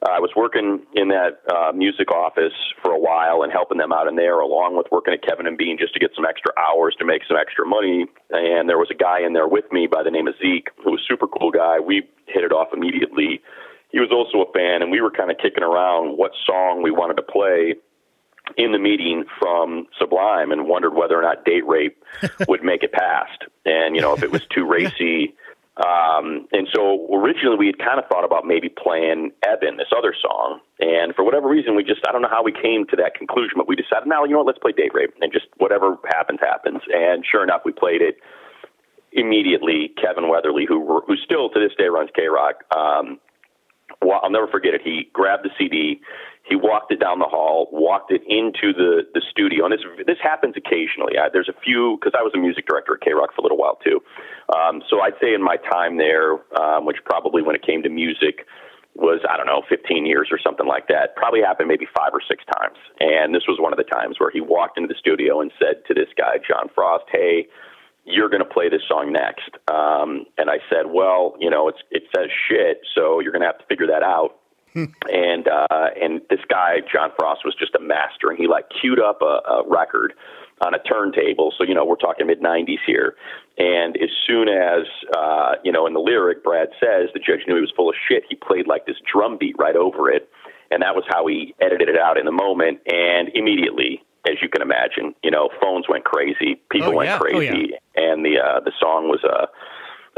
[0.02, 3.92] uh, I was working in that uh, music office for a while and helping them
[3.92, 6.52] out in there, along with working at Kevin and Bean just to get some extra
[6.58, 8.06] hours to make some extra money.
[8.30, 10.92] And there was a guy in there with me by the name of Zeke, who
[10.92, 11.80] was a super cool guy.
[11.80, 13.42] We hit it off immediately.
[13.90, 16.92] He was also a fan, and we were kind of kicking around what song we
[16.92, 17.76] wanted to play
[18.56, 22.02] in the meeting from Sublime and wondered whether or not Date Rape
[22.48, 23.44] would make it past.
[23.66, 25.36] And, you know, if it was too racy.
[25.78, 30.16] Um, and so originally we had kind of thought about maybe playing Ebin, this other
[30.20, 30.60] song.
[30.80, 33.54] And for whatever reason, we just, I don't know how we came to that conclusion,
[33.58, 35.14] but we decided, now, you know what, let's play Date Rape.
[35.22, 36.82] And just whatever happens, happens.
[36.92, 38.18] And sure enough, we played it
[39.12, 39.94] immediately.
[40.02, 43.20] Kevin Weatherly, who, who still to this day runs K Rock, um,
[44.02, 44.82] well, I'll never forget it.
[44.84, 46.02] He grabbed the CD,
[46.48, 50.18] he walked it down the hall, walked it into the the studio, and this this
[50.24, 51.18] happens occasionally.
[51.20, 53.44] I, there's a few because I was a music director at K Rock for a
[53.44, 54.00] little while too.
[54.56, 57.90] Um, so I'd say in my time there, um, which probably when it came to
[57.90, 58.48] music
[58.96, 61.16] was I don't know 15 years or something like that.
[61.16, 64.32] Probably happened maybe five or six times, and this was one of the times where
[64.32, 67.48] he walked into the studio and said to this guy John Frost, "Hey."
[68.10, 69.52] you're going to play this song next.
[69.68, 73.48] Um, and I said, well, you know, it's, it says shit, so you're going to
[73.48, 74.40] have to figure that out.
[74.76, 79.00] And uh, and this guy John Frost was just a master, and he like queued
[79.00, 80.14] up a, a record
[80.62, 81.54] on a turntable.
[81.58, 83.16] So you know we're talking mid '90s here.
[83.58, 84.86] And as soon as
[85.18, 87.96] uh, you know in the lyric, Brad says the judge knew he was full of
[88.08, 88.24] shit.
[88.30, 90.30] He played like this drum beat right over it,
[90.70, 92.80] and that was how he edited it out in the moment.
[92.86, 95.16] And immediately as you can imagine.
[95.24, 97.16] You know, phones went crazy, people Oh, went yeah.
[97.16, 99.48] Oh, crazy, and the uh, the song was a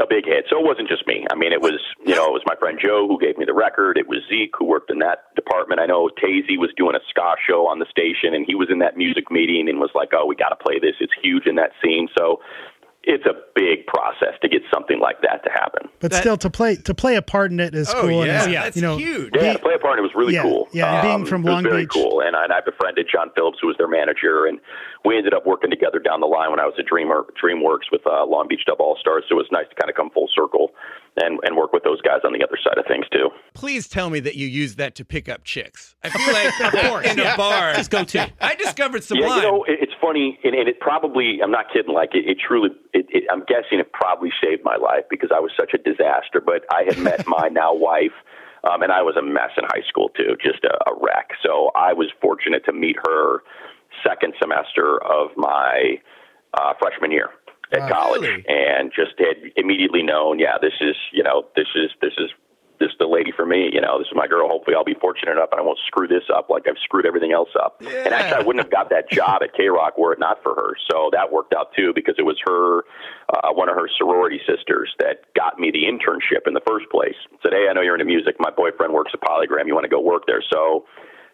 [0.00, 0.46] a big hit.
[0.48, 1.26] So it wasn't just me.
[1.30, 3.54] I mean, it was you know it was my friend Joe who gave me the
[3.54, 3.98] record.
[3.98, 5.80] It was Zeke who worked in that department.
[5.80, 8.80] I know Tazy was doing a ska show on the station, and he was in
[8.80, 10.96] that music meeting and was like, "Oh, we got to play this.
[11.00, 12.40] It's huge in that scene." So.
[13.04, 15.88] It's a big process to get something like that to happen.
[16.00, 18.26] But That- still, to play to play a part in it is Oh cool.
[18.26, 18.62] yeah, and yeah.
[18.64, 19.32] that's you know, huge.
[19.34, 20.64] Yeah, to play a part, in it was really Yeah, cool.
[20.64, 22.20] Um, yeah, and being from it was Long very Beach- cool.
[22.20, 24.60] And I, and I befriended John Phillips, who was their manager, and
[25.04, 28.02] we ended up working together down the line when I was at Dreamer DreamWorks with
[28.06, 29.24] uh, Long Beach Dub All Stars.
[29.30, 30.72] So it was nice to kind of come full circle
[31.16, 33.30] and and work with those guys on the other side of things too.
[33.54, 35.96] Please tell me that you use that to pick up chicks.
[36.04, 37.72] I feel like, of course, in a bar.
[37.74, 38.30] Just go to.
[38.42, 39.26] I discovered Sublime.
[39.28, 42.28] Yeah, you know, it, it's funny, and, and it probably, I'm not kidding, like, it,
[42.28, 45.72] it truly, it, it, I'm guessing it probably saved my life because I was such
[45.74, 46.40] a disaster.
[46.40, 48.14] But I had met my now wife,
[48.64, 51.30] um, and I was a mess in high school, too, just a, a wreck.
[51.42, 53.42] So I was fortunate to meet her
[54.04, 56.00] second semester of my
[56.54, 57.30] uh, freshman year
[57.72, 58.44] at college Really?
[58.48, 62.30] and just had immediately known, yeah, this is, you know, this is, this is,
[62.80, 63.70] this is the lady for me.
[63.72, 64.48] You know, this is my girl.
[64.48, 67.30] Hopefully, I'll be fortunate enough and I won't screw this up like I've screwed everything
[67.32, 67.76] else up.
[67.80, 70.54] And actually, I wouldn't have got that job at K Rock were it not for
[70.56, 70.72] her.
[70.90, 72.84] So that worked out too because it was her,
[73.32, 77.14] uh, one of her sorority sisters that got me the internship in the first place.
[77.42, 78.36] Said, hey, I know you're into music.
[78.40, 79.66] My boyfriend works at Polygram.
[79.66, 80.42] You want to go work there?
[80.52, 80.86] So,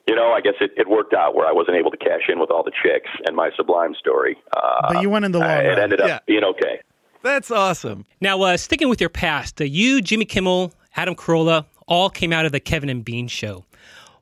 [0.09, 2.39] you know, I guess it, it worked out where I wasn't able to cash in
[2.39, 4.37] with all the chicks and my Sublime story.
[4.57, 6.19] Uh, But you went in the long uh, It ended up Yeah.
[6.27, 6.81] being okay.
[7.23, 8.05] That's awesome.
[8.21, 12.47] Now, uh, sticking with your past, uh, you, Jimmy Kimmel, Adam Carolla, all came out
[12.47, 13.65] of the Kevin and Bean show.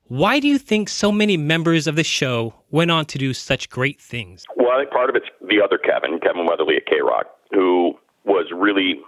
[0.09, 3.71] Why do you think so many members of the show went on to do such
[3.71, 4.45] great things?
[4.57, 7.95] Well, I think part of it's the other Kevin, Kevin Weatherly at K Rock, who
[8.25, 9.01] was really,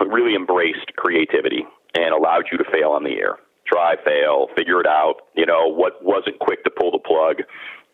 [0.00, 3.36] really embraced creativity and allowed you to fail on the air.
[3.66, 5.26] Try, fail, figure it out.
[5.34, 7.42] You know, what wasn't quick to pull the plug.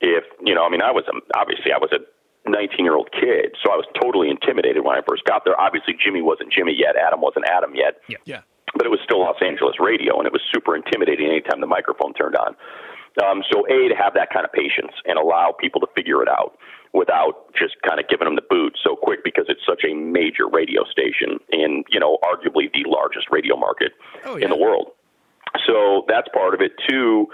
[0.00, 2.04] If, you know, I mean, I was, a, obviously, I was a
[2.48, 5.58] 19 year old kid, so I was totally intimidated when I first got there.
[5.58, 8.42] Obviously, Jimmy wasn't Jimmy yet, Adam wasn't Adam yet Yeah.
[8.74, 12.14] But it was still Los Angeles radio, and it was super intimidating anytime the microphone
[12.14, 12.57] turned on.
[13.24, 16.28] Um, so, A, to have that kind of patience and allow people to figure it
[16.28, 16.57] out
[16.94, 20.48] without just kind of giving them the boot so quick because it's such a major
[20.48, 23.92] radio station in, you know, arguably the largest radio market
[24.24, 24.92] Oh, in the world.
[25.66, 27.26] So that's part of it too.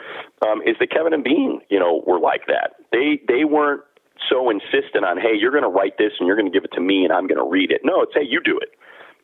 [0.46, 2.74] Um, is that Kevin and Bean, you know, were like that.
[2.90, 3.82] They they weren't
[4.30, 6.72] so insistent on, hey, you're going to write this and you're going to give it
[6.74, 7.82] to me and I'm going to read it.
[7.84, 8.70] No, it's hey, you do it.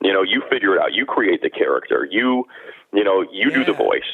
[0.02, 0.92] You know, you figure it out.
[0.92, 2.08] You create the character.
[2.10, 2.44] You,
[2.92, 4.10] you know, you do the voice.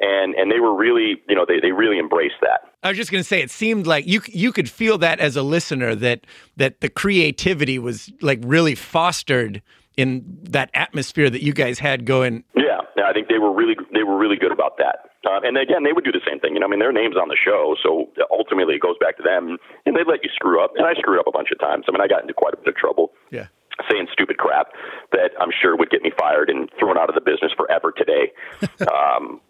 [0.00, 2.60] and and they were really, you know, they they really embraced that.
[2.82, 5.36] I was just going to say, it seemed like you you could feel that as
[5.36, 6.26] a listener that
[6.56, 9.62] that the creativity was like really fostered
[9.96, 12.44] in that atmosphere that you guys had going.
[12.56, 15.10] Yeah, yeah, I think they were really they were really good about that.
[15.24, 16.54] Uh, and again, they would do the same thing.
[16.54, 19.22] You know, I mean, their names on the show, so ultimately it goes back to
[19.22, 20.72] them, and they'd let you screw up.
[20.76, 21.84] And I screwed up a bunch of times.
[21.88, 23.12] I mean, I got into quite a bit of trouble.
[23.30, 23.48] Yeah.
[23.90, 24.68] Saying stupid crap
[25.12, 28.32] that I'm sure would get me fired and thrown out of the business forever today.
[28.92, 29.40] um,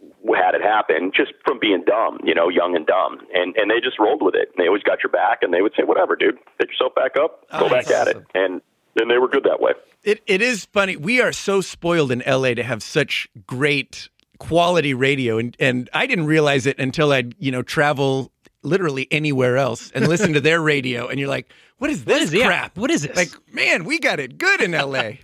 [0.50, 3.80] had it happen just from being dumb, you know, young and dumb, and and they
[3.80, 4.48] just rolled with it.
[4.48, 7.16] And they always got your back, and they would say, "Whatever, dude, pick yourself back
[7.16, 8.60] up, go Oh, back that's at it." And
[8.96, 9.72] then they were good that way.
[10.02, 10.96] It it is funny.
[10.96, 16.06] We are so spoiled in LA to have such great quality radio, and and I
[16.06, 18.32] didn't realize it until I'd you know travel
[18.62, 22.34] literally anywhere else and listen to their radio, and you're like, what is this is-
[22.34, 22.76] yeah, crap?
[22.76, 23.16] what is this?
[23.16, 25.12] Like, man, we got it good in LA.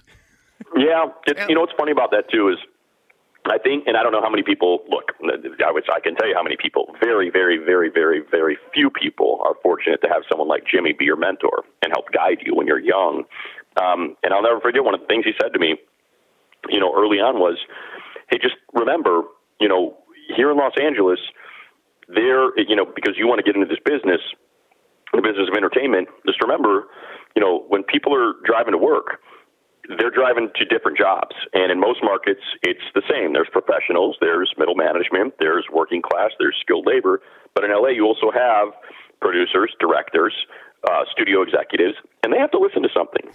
[0.74, 2.56] Yeah, it, you know what's funny about that too is
[3.44, 5.12] I think, and I don't know how many people look.
[5.22, 6.94] I which I can tell you how many people.
[7.00, 11.04] Very, very, very, very, very few people are fortunate to have someone like Jimmy be
[11.04, 13.24] your mentor and help guide you when you're young.
[13.80, 15.76] Um, and I'll never forget one of the things he said to me.
[16.68, 17.58] You know, early on was,
[18.30, 19.22] "Hey, just remember,
[19.60, 19.96] you know,
[20.34, 21.20] here in Los Angeles,
[22.08, 24.20] there, you know, because you want to get into this business,
[25.12, 26.08] the business of entertainment.
[26.26, 26.88] Just remember,
[27.34, 29.20] you know, when people are driving to work."
[29.98, 31.34] they're driving to different jobs.
[31.52, 33.32] And in most markets, it's the same.
[33.32, 37.22] There's professionals, there's middle management, there's working class, there's skilled labor.
[37.54, 38.74] But in LA, you also have
[39.20, 40.34] producers, directors,
[40.88, 43.30] uh, studio executives, and they have to listen to something.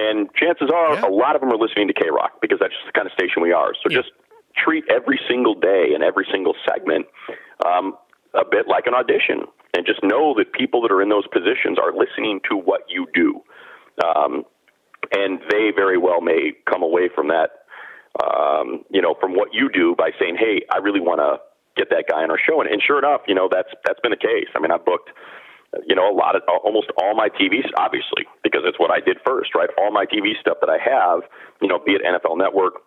[0.00, 2.86] And chances are, a lot of them are listening to K Rock because that's just
[2.86, 3.72] the kind of station we are.
[3.82, 4.10] So just
[4.56, 7.06] treat every single day and every single segment
[7.64, 7.94] um,
[8.36, 9.48] a bit like an audition.
[9.74, 13.06] And just know that people that are in those positions are listening to what you
[13.12, 13.42] do.
[14.04, 14.44] Um,
[15.12, 17.66] and they very well may come away from that,
[18.22, 21.40] um, you know, from what you do by saying, "Hey, I really want to
[21.76, 24.10] get that guy on our show." And, and sure enough, you know, that's that's been
[24.10, 24.48] the case.
[24.54, 25.10] I mean, I booked,
[25.86, 29.18] you know, a lot of almost all my TV, obviously, because it's what I did
[29.24, 29.70] first, right?
[29.78, 31.22] All my TV stuff that I have,
[31.60, 32.82] you know, be it NFL Network.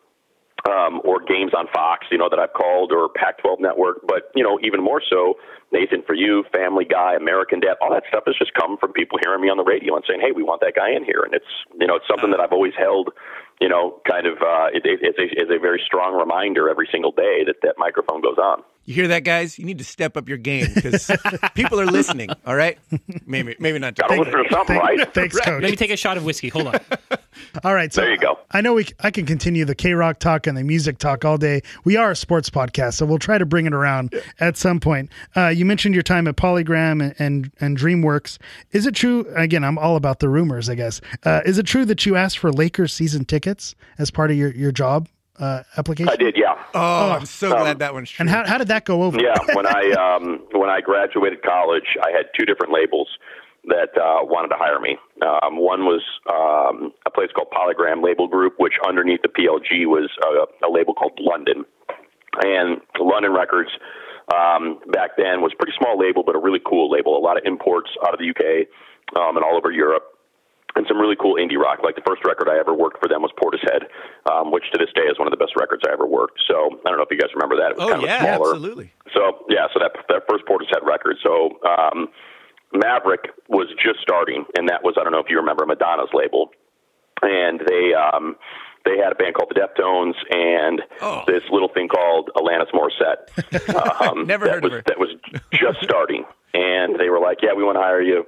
[0.67, 4.43] Um, or games on Fox, you know, that I've called, or Pac-12 Network, but you
[4.43, 5.35] know, even more so,
[5.71, 9.19] Nathan for You, Family Guy, American Dad, all that stuff has just come from people
[9.23, 11.33] hearing me on the radio and saying, "Hey, we want that guy in here," and
[11.33, 11.47] it's
[11.79, 13.09] you know, it's something that I've always held,
[13.61, 17.11] you know, kind of uh, it, it, a, it's a very strong reminder every single
[17.11, 18.63] day that that microphone goes on.
[18.85, 19.59] You hear that, guys?
[19.59, 21.11] You need to step up your game because
[21.53, 22.29] people are listening.
[22.45, 22.79] All right,
[23.27, 23.93] maybe maybe not.
[23.95, 25.13] Got to listen to something, Thank- right?
[25.13, 25.61] Thanks, coach.
[25.61, 26.49] Let me take a shot of whiskey.
[26.49, 26.79] Hold on.
[27.63, 28.39] All right, so There you go.
[28.51, 31.37] I know we I can continue the K Rock talk and the music talk all
[31.37, 31.61] day.
[31.83, 35.11] We are a sports podcast, so we'll try to bring it around at some point.
[35.37, 38.39] Uh, you mentioned your time at Polygram and, and and DreamWorks.
[38.71, 39.25] Is it true?
[39.35, 40.99] Again, I'm all about the rumors, I guess.
[41.23, 44.51] Uh, is it true that you asked for Lakers season tickets as part of your
[44.55, 45.07] your job
[45.39, 46.09] uh, application?
[46.09, 46.55] I did, yeah.
[46.73, 48.23] Oh, I'm so glad that one's true.
[48.23, 49.17] And how how did that go over?
[49.19, 53.07] Yeah, when I um, when I graduated college, I had two different labels
[53.65, 54.97] that uh, wanted to hire me.
[55.21, 60.09] Um, one was um, a place called Polygram Label Group, which underneath the PLG was
[60.23, 61.65] a, a label called London,
[62.41, 63.69] and London Records.
[64.33, 67.17] Um, back then was a pretty small label, but a really cool label.
[67.17, 68.69] A lot of imports out of the UK
[69.17, 70.18] um, and all over Europe
[70.79, 71.83] and some really cool indie rock.
[71.83, 73.91] Like the first record I ever worked for them was Portishead,
[74.31, 76.39] um, which to this day is one of the best records I ever worked.
[76.47, 77.75] So I don't know if you guys remember that.
[77.75, 78.55] It was oh kind of yeah, smaller.
[78.55, 78.93] absolutely.
[79.13, 81.17] So yeah, so that that first Portishead record.
[81.21, 82.07] So um,
[82.71, 86.49] Maverick was just starting, and that was I don't know if you remember Madonna's label,
[87.21, 88.37] and they um,
[88.85, 91.23] they had a band called the Deftones and Oh.
[91.27, 93.27] this little thing called Alanis Morissette.
[93.99, 94.83] Um, Never that heard was, of her.
[94.87, 95.09] That was
[95.51, 98.25] just starting, and they were like, "Yeah, we want to hire you."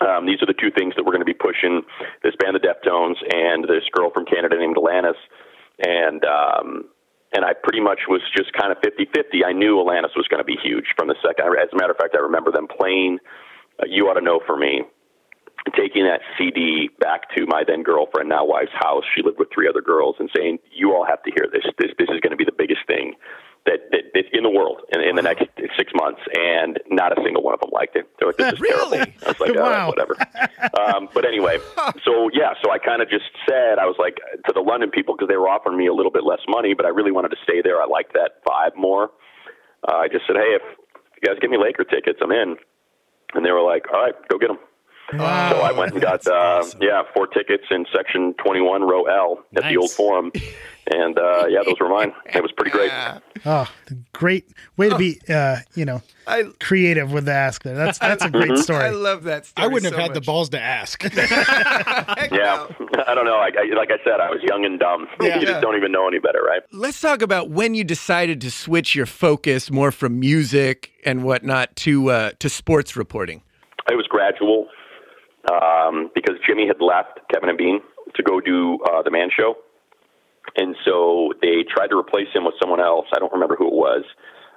[0.00, 1.82] Um, these are the two things that we're going to be pushing:
[2.22, 5.18] this band, the Deftones, and this girl from Canada named Alanis.
[5.78, 6.88] And um,
[7.32, 9.46] and I pretty much was just kind of 50-50.
[9.46, 11.46] I knew Alanis was going to be huge from the second.
[11.46, 13.18] As a matter of fact, I remember them playing
[13.78, 14.82] uh, "You Ought to Know" for me,
[15.76, 19.04] taking that CD back to my then girlfriend, now wife's house.
[19.14, 21.64] She lived with three other girls, and saying, "You all have to hear this.
[21.78, 23.14] This this is going to be the biggest thing."
[23.66, 25.44] That, that, that in the world in, in the next
[25.80, 28.04] six months, and not a single one of them liked it.
[28.18, 28.98] They're like, "This is Really?
[29.00, 29.88] terrible." I was like, "All right, Wow.
[29.88, 30.14] whatever."
[30.76, 31.56] um, but anyway,
[32.04, 34.16] so yeah, so I kind of just said I was like
[34.46, 36.84] to the London people because they were offering me a little bit less money, but
[36.84, 37.80] I really wanted to stay there.
[37.80, 39.10] I liked that vibe more.
[39.88, 40.62] Uh, I just said, "Hey, if
[41.22, 42.56] you guys give me Laker tickets, I'm in."
[43.32, 44.58] And they were like, "All right, go get them."
[45.10, 49.64] So I went and got uh, yeah four tickets in section 21, row L at
[49.64, 50.30] the old Forum,
[50.92, 52.12] And uh, yeah, those were mine.
[52.34, 52.90] It was pretty great.
[53.46, 53.66] Oh,
[54.12, 57.74] great way to be, uh, you know, I creative with the ask there.
[57.74, 58.84] That's that's a great story.
[58.84, 59.64] I love that story.
[59.64, 61.02] I wouldn't so have had the balls to ask.
[62.30, 62.66] Yeah,
[63.06, 63.36] I don't know.
[63.36, 65.08] I, I, like I said, I was young and dumb.
[65.22, 65.38] Yeah.
[65.40, 66.60] you just don't even know any better, right?
[66.70, 71.74] Let's talk about when you decided to switch your focus more from music and whatnot
[71.76, 73.42] to uh, to sports reporting.
[73.90, 74.68] It was gradual
[75.50, 77.80] um, because Jimmy had left Kevin and Bean
[78.14, 79.56] to go do uh, the Man Show,
[80.56, 83.06] and so they tried to replace him with someone else.
[83.14, 84.04] I don't remember who it was.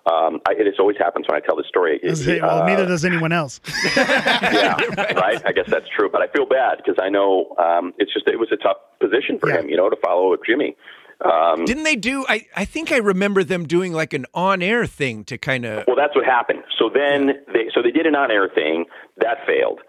[0.05, 1.99] Um, I, it always happens when I tell this story.
[2.03, 3.61] I was say, well, Uh, neither does anyone else.
[3.95, 4.75] yeah,
[5.15, 5.41] right.
[5.45, 8.37] I guess that's true, but I feel bad because I know um, it's just it
[8.37, 9.59] was a tough position for Yeah.
[9.61, 10.75] him, you know, to follow up Jimmy.
[11.23, 12.25] Um, Didn't they do?
[12.27, 15.85] I, I think I remember them doing like an on air thing to kind of.
[15.87, 16.63] Well, that's what happened.
[16.77, 18.85] So then they so they did an on-air thing
[19.21, 19.79] that failed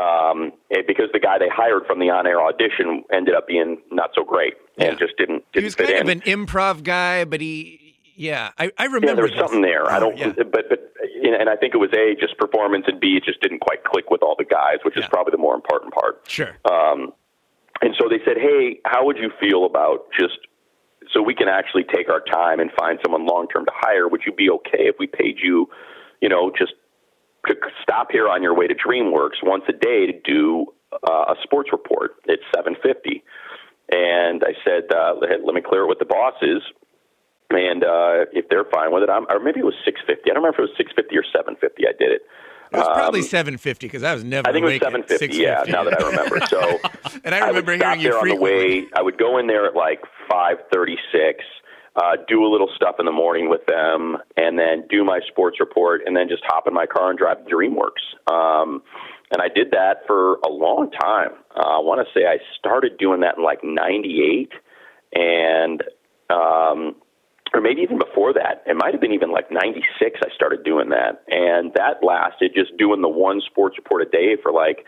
[0.00, 4.10] um, and because the guy they hired from the on-air audition ended up being not
[4.14, 4.94] so great and Yeah.
[4.98, 6.18] just didn't He didn't was fit kind in.
[6.18, 7.80] of an improv guy, but he.
[8.16, 9.06] Yeah, I, I remember.
[9.08, 9.40] yeah, there was this.
[9.40, 9.90] something there.
[9.90, 10.32] I Oh, don't, yeah.
[10.36, 13.24] but but you know, and I think it was a just performance and b it
[13.24, 16.22] just didn't quite click with all the guys, which is probably the more important part.
[16.28, 16.54] Sure.
[16.70, 17.12] Um,
[17.82, 20.38] and so they said, "Hey, how would you feel about just
[21.12, 24.06] so we can actually take our time and find someone long term to hire?
[24.08, 25.68] Would you be okay if we paid you,
[26.20, 26.72] you know, just
[27.46, 31.34] to stop here on your way to DreamWorks once a day to do uh, a
[31.42, 33.22] sports report at seven fifty?
[33.90, 36.62] And I said, uh, let, let me clear it with the bosses.
[37.50, 40.30] And uh, if they're fine with it, I'm, or maybe it was six fifty.
[40.30, 41.84] I don't remember if it was six fifty or seven fifty.
[41.86, 42.22] I did it.
[42.72, 44.48] It was probably Um, 750 because I was never.
[44.48, 45.36] I think it was awake at seven fifty.
[45.36, 46.40] Yeah, now that I remember.
[46.46, 46.80] So
[47.24, 48.86] and I I remember would stop hearing you on the way.
[48.96, 51.44] I would go in there at like five thirty-six,
[51.96, 55.58] uh, do a little stuff in the morning with them, and then do my sports
[55.60, 58.32] report, and then just hop in my car and drive to DreamWorks.
[58.32, 58.82] Um,
[59.30, 61.32] and I did that for a long time.
[61.54, 64.52] Uh, I want to say I started doing that in like '98,
[65.14, 65.82] and
[66.30, 66.96] um,
[67.54, 68.64] or maybe even before that.
[68.66, 71.22] It might have been even like 96 I started doing that.
[71.28, 74.84] And that lasted just doing the one sports report a day for like,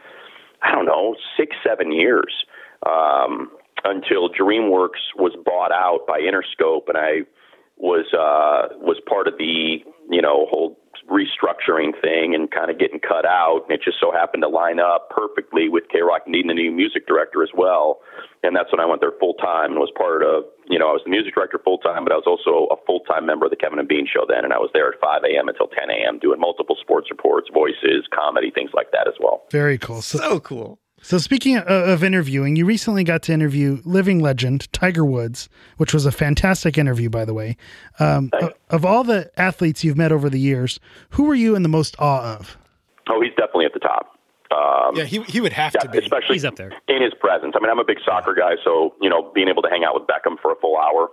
[0.63, 2.35] I don't know, six, seven years
[2.85, 3.51] um,
[3.87, 6.89] until DreamWorks was bought out by Interscope.
[6.89, 7.23] And I
[7.77, 9.79] was, uh, was part of the,
[10.11, 13.63] you know, whole restructuring thing and kind of getting cut out.
[13.69, 17.07] And it just so happened to line up perfectly with KROQ needing a new music
[17.07, 18.01] director as well.
[18.43, 20.93] And that's when I went there full time and was part of, you know, I
[20.93, 23.51] was the music director full time, but I was also a full time member of
[23.51, 24.43] the Kevin and Bean show then.
[24.43, 25.49] And I was there at 5 a.m.
[25.49, 26.19] until 10 a.m.
[26.19, 29.45] doing multiple sports reports, voices, comedy, things like that as well.
[29.51, 30.03] Very cool.
[30.03, 30.81] So, So cool.
[31.07, 35.95] So speaking of, of interviewing, you recently got to interview living legend Tiger Woods, which
[35.95, 37.57] was a fantastic interview, by the way.
[38.01, 41.63] Um, of, of all the athletes you've met over the years, who were you in
[41.63, 42.57] the most awe of?
[43.09, 44.19] Oh, he's definitely at the top.
[44.51, 45.99] Um, yeah, he he would have Yeah, to be.
[45.99, 46.73] especially He's up there.
[46.89, 47.55] in his presence.
[47.57, 49.95] I mean, I'm a big soccer guy, so you know, being able to hang out
[49.95, 51.09] with Beckham for a full hour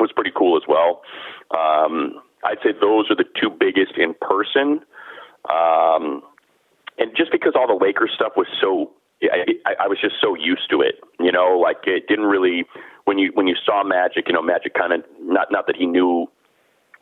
[0.00, 1.02] was pretty cool as well.
[1.50, 4.80] Um, I'd say those are the two biggest in person,
[5.50, 6.22] um,
[6.98, 8.90] and just because all the Lakers stuff was so,
[9.22, 10.96] I, I, I was just so used to it.
[11.18, 12.64] You know, like it didn't really
[13.04, 15.86] when you when you saw Magic, you know, Magic kind of not not that he
[15.86, 16.26] knew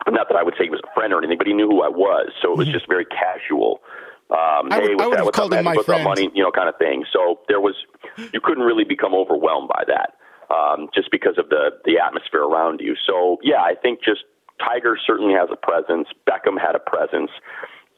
[0.07, 1.81] not that I would say he was a friend or anything, but he knew who
[1.83, 2.31] I was.
[2.41, 3.81] So it was just very casual.
[4.29, 5.17] Um, I would- hey, I would that?
[5.17, 5.73] have What's called up, him man?
[5.75, 6.29] my What's up, money?
[6.33, 7.05] You know, kind of thing.
[7.13, 7.75] So there was,
[8.17, 10.13] you couldn't really become overwhelmed by that,
[10.53, 12.95] um, just because of the the atmosphere around you.
[13.05, 14.23] So yeah, I think just
[14.59, 16.07] Tiger certainly has a presence.
[16.27, 17.31] Beckham had a presence.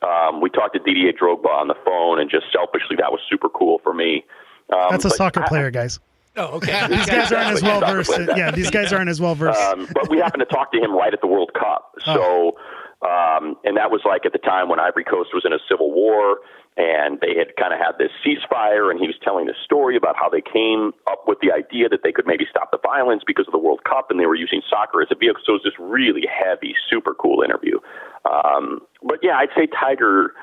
[0.02, 3.50] Um, we talked to Didier Drogba on the phone, and just selfishly, that was super
[3.50, 4.24] cool for me.
[4.72, 6.00] Um, That's a soccer I- player, guys.
[6.38, 6.88] Oh, okay.
[6.90, 8.18] These guys aren't as well versed.
[8.38, 9.60] Yeah, these guys aren't as well versed.
[9.60, 11.92] um, but we happened to talk to him right at the World Cup.
[12.08, 12.54] Oh.
[13.00, 15.92] Um, and that was like at the time when Ivory Coast was in a civil
[15.92, 16.40] war,
[16.76, 20.16] and they had kind of had this ceasefire, and he was telling this story about
[20.20, 23.48] how they came up with the idea that they could maybe stop the violence because
[23.48, 25.42] of the World Cup, and they were using soccer as a vehicle.
[25.46, 27.80] So it was this really heavy, super cool interview.
[28.28, 30.34] Um, but yeah, I'd say Tiger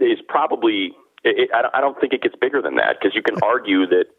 [0.00, 0.92] is probably.
[1.24, 3.86] It, I don't- I don't think it gets bigger than that because you can argue
[3.86, 4.12] that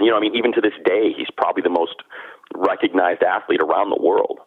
[0.00, 1.96] you know, I mean, even to this day, he's probably the most
[2.54, 4.38] recognized athlete around the world,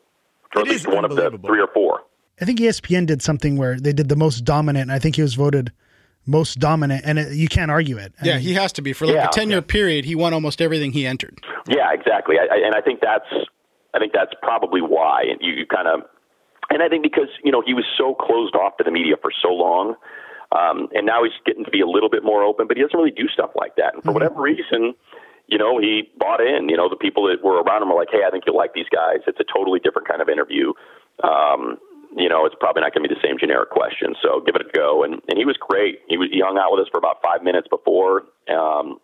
[0.55, 2.01] or It at least is one of the three or four.
[2.41, 4.83] I think ESPN did something where they did the most dominant.
[4.83, 5.71] And I think he was voted
[6.25, 8.13] most dominant, and it, you can't argue it.
[8.21, 9.27] I yeah, mean, he has to be for like Yeah.
[9.27, 10.05] a ten year period.
[10.05, 11.41] He won almost everything he entered.
[11.67, 12.37] Yeah, exactly.
[12.39, 13.27] I, I, and I think that's,
[13.93, 15.23] I think that's probably why.
[15.29, 16.01] And you, you kind of,
[16.69, 19.31] and I think because you know he was so closed off to the media for
[19.41, 19.95] so long,
[20.53, 22.97] um, and now he's getting to be a little bit more open, but he doesn't
[22.97, 23.93] really do stuff like that.
[23.93, 24.93] And for whatever reason,
[25.47, 26.69] you know, he bought in.
[26.69, 28.73] You know, the people that were around him were like, "Hey, I think you'll like
[28.73, 29.17] these guys.
[29.27, 30.71] It's a totally different kind of interview."
[31.21, 31.77] Um,
[32.15, 34.15] you know, it's probably not going to be the same generic question.
[34.21, 35.03] So give it a go.
[35.03, 35.99] And and he was great.
[36.07, 38.23] He was he hung out with us for about five minutes before.
[38.49, 38.99] Um,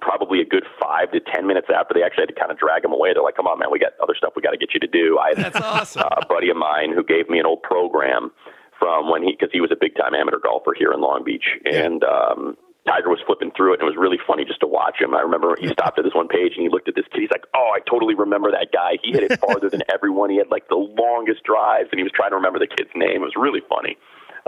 [0.00, 2.84] probably a good five to ten minutes after they actually had to kind of drag
[2.84, 3.12] him away.
[3.12, 4.86] They're like, "Come on, man, we got other stuff we got to get you to
[4.90, 6.08] do." I That's awesome.
[6.10, 8.32] a buddy of mine who gave me an old program
[8.78, 11.46] from when he because he was a big time amateur golfer here in Long Beach,
[11.64, 15.00] and um, Tiger was flipping through it, and it was really funny just to watch
[15.00, 15.14] him.
[15.14, 17.20] I remember he stopped at this one page and he looked at this kid.
[17.22, 18.98] He's like, "Oh, I totally remember that guy.
[19.02, 20.30] He hit it farther than everyone.
[20.30, 23.22] He had like the longest drives, and he was trying to remember the kid's name.
[23.22, 23.96] It was really funny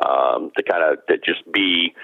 [0.02, 1.94] um, to kind of to just be."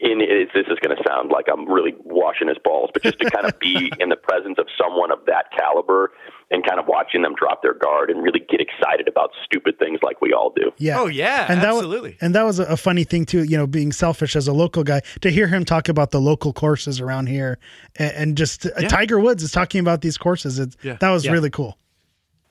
[0.00, 3.20] In it, this is going to sound like I'm really washing his balls, but just
[3.20, 6.10] to kind of be in the presence of someone of that caliber
[6.50, 10.00] and kind of watching them drop their guard and really get excited about stupid things
[10.02, 10.72] like we all do.
[10.78, 10.98] Yeah.
[10.98, 12.16] Oh, yeah, and that wa- absolutely.
[12.20, 13.44] and that was a funny thing too.
[13.44, 16.52] You know, being selfish as a local guy to hear him talk about the local
[16.52, 17.58] courses around here,
[17.96, 20.58] and, and just uh, Tiger Woods is talking about these courses.
[20.58, 20.96] It's, Yeah.
[21.00, 21.32] That was Yeah.
[21.32, 21.78] really cool.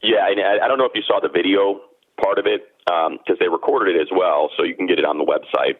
[0.01, 1.81] Yeah, and I I don't know if you saw the video
[2.23, 5.17] part of it because they recorded it as well, so you can get it on
[5.17, 5.75] the website.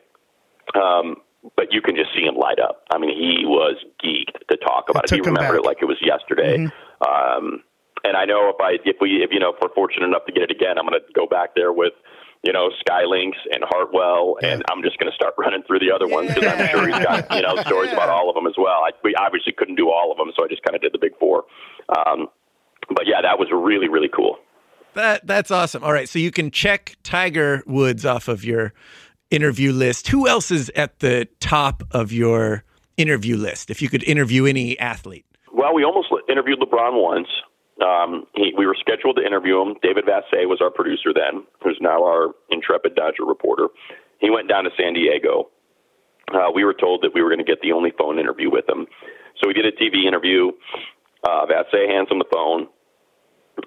[0.80, 1.18] Um,
[1.56, 2.84] but you can just see him light up.
[2.92, 5.12] I mean, he was geeked to talk about it.
[5.12, 5.64] He took remembered back.
[5.64, 6.68] it like it was yesterday.
[7.06, 7.64] Um,
[8.04, 10.32] and I know if I if we if you know if we're fortunate enough to
[10.32, 11.94] get it again, I'm going to go back there with
[12.44, 16.08] you know Skylinks and Heartwell, and I'm just going to start running through the other
[16.08, 18.86] ones because I'm sure he's got you know stories about all of them as well.
[18.86, 21.00] I, we obviously couldn't do all of them, so I just kind of did the
[21.02, 21.46] big four.
[21.90, 22.28] Um,
[22.90, 24.38] but yeah, that was really really cool.
[24.94, 25.84] That that's awesome.
[25.84, 28.74] All right, so you can check Tiger Woods off of your
[29.32, 30.08] interview list.
[30.10, 32.64] Who else is at the top of your
[32.98, 33.70] interview list?
[33.70, 35.26] If you could interview any athlete.
[35.52, 37.28] Well, we almost interviewed LeBron once.
[37.82, 39.76] Um, he, we were scheduled to interview him.
[39.82, 43.68] David Vassegh was our producer then, who's now our intrepid Dodger reporter.
[44.20, 45.50] He went down to San Diego.
[46.34, 48.68] Uh, we were told that we were going to get the only phone interview with
[48.68, 48.88] him.
[49.42, 50.52] So we did a TV interview.
[51.24, 52.68] Uh, Vassegh hands him the phone,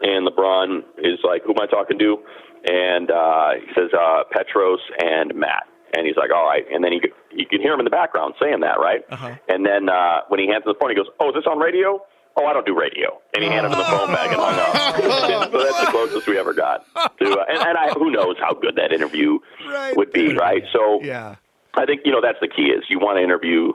[0.00, 2.18] and LeBron is like, "Who am I talking to?"
[2.64, 5.64] And uh, he says, uh, "Petros and Matt."
[5.96, 7.00] And he's like, "All right." And then he
[7.32, 9.02] you can hear him in the background saying that, right?
[9.48, 11.58] And then uh, when he hands him the phone, he goes, "Oh, is this on
[11.58, 12.00] radio?"
[12.40, 13.20] Oh, I don't do radio.
[13.34, 14.54] And he handed him the phone back and hung
[15.42, 15.50] up.
[15.50, 17.24] so that's the closest we ever got to.
[17.32, 19.38] Uh, and and I, who knows how good that interview
[19.68, 19.96] Right.
[19.96, 20.62] would be, right?
[20.72, 21.34] So Yeah.
[21.74, 23.72] I think you know that's the key is you want to interview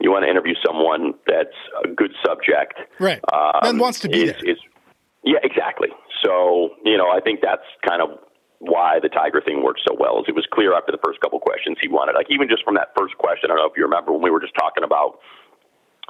[0.00, 3.20] you want to interview someone that's a good subject, Right.
[3.32, 4.52] Um, And wants to be is, there.
[4.52, 4.58] is-
[5.24, 5.88] yeah, exactly.
[6.24, 8.18] So you know, I think that's kind of
[8.58, 10.18] why the Tiger thing worked so well.
[10.18, 12.74] Is it was clear after the first couple questions he wanted, like even just from
[12.74, 13.50] that first question.
[13.50, 15.22] I don't know if you remember when we were just talking about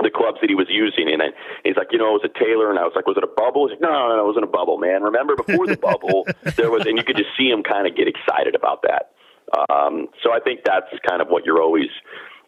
[0.01, 1.21] the clubs that he was using, and
[1.65, 3.35] he's like, you know, it was a Taylor, and I was like, was it a
[3.35, 3.67] bubble?
[3.67, 5.03] He's like, no, no, no, it wasn't a bubble, man.
[5.03, 6.25] Remember before the bubble,
[6.57, 9.11] there was, and you could just see him kind of get excited about that.
[9.49, 11.91] Um, so I think that's kind of what you're always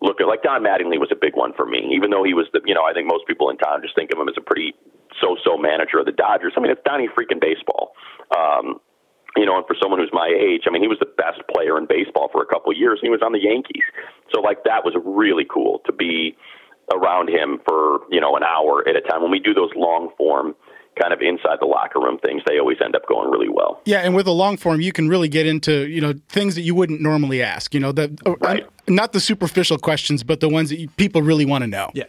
[0.01, 0.43] looking like.
[0.43, 2.85] Don Mattingly was a big one for me, even though he was the, you know,
[2.85, 4.75] I think most people in town just think of him as a pretty
[5.21, 6.53] so-so manager of the Dodgers.
[6.57, 7.93] I mean, it's Donnie freaking baseball.
[8.37, 8.81] Um,
[9.37, 11.79] you know, and for someone who's my age, I mean, he was the best player
[11.79, 12.99] in baseball for a couple of years.
[13.01, 13.85] And he was on the Yankees,
[14.35, 16.37] so like that was really cool to be
[16.93, 19.23] around him for you know an hour at a time.
[19.23, 20.55] When we do those long form
[21.01, 23.81] kind of inside the locker room things, they always end up going really well.
[23.85, 26.63] Yeah, and with a long form, you can really get into you know things that
[26.63, 27.73] you wouldn't normally ask.
[27.73, 28.67] You know, the uh, Right.
[28.89, 31.91] not the superficial questions, but the ones that you, people really want to know.
[31.95, 32.05] Yeah.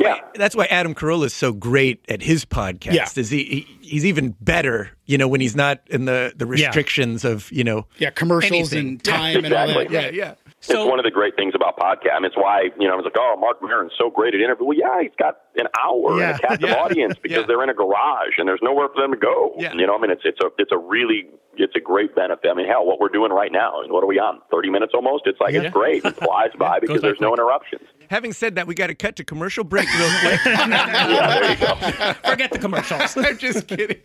[0.00, 0.20] Yeah.
[0.34, 2.92] That's why Adam Carolla is so great at his podcast.
[2.94, 3.08] Yeah.
[3.16, 7.24] Is he, he he's even better, you know, when he's not in the the restrictions
[7.24, 8.88] of, you know, Yeah, commercials Anything.
[8.88, 9.76] and time and all that.
[9.86, 10.18] Exactly.
[10.18, 10.26] yeah.
[10.26, 10.34] yeah.
[10.58, 12.12] it's one of the great things about podcast.
[12.14, 14.40] I mean, it's why you know I was like, oh, Marc Maron's so great at
[14.40, 14.66] interview.
[14.66, 16.30] Well, yeah, he's got an hour Yeah.
[16.30, 16.76] and a captive Yeah.
[16.82, 17.46] audience because Yeah.
[17.46, 19.54] they're in a garage and there's nowhere for them to go.
[19.58, 19.72] Yeah.
[19.74, 21.26] You know, I mean, it's it's a it's a really
[21.56, 22.48] it's a great benefit.
[22.50, 24.40] I mean, hell, what we're doing right now, and what are we on?
[24.50, 25.26] Thirty minutes almost.
[25.26, 26.04] It's like it's great.
[26.04, 27.82] It flies by because there's no interruptions.
[28.10, 30.40] Having said that, we got to cut to commercial break real quick.
[30.44, 32.30] Yeah, there you go.
[32.30, 33.16] Forget the commercials.
[33.16, 33.98] I'm just kidding.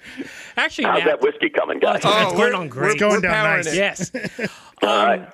[0.57, 1.97] Actually, How's Matt, that whiskey coming, guys?
[1.97, 2.99] it's, it's Oh, going we're- on great.
[2.99, 3.67] going we're down nice.
[3.67, 3.75] it.
[3.75, 4.11] Yes.
[4.81, 5.29] All right.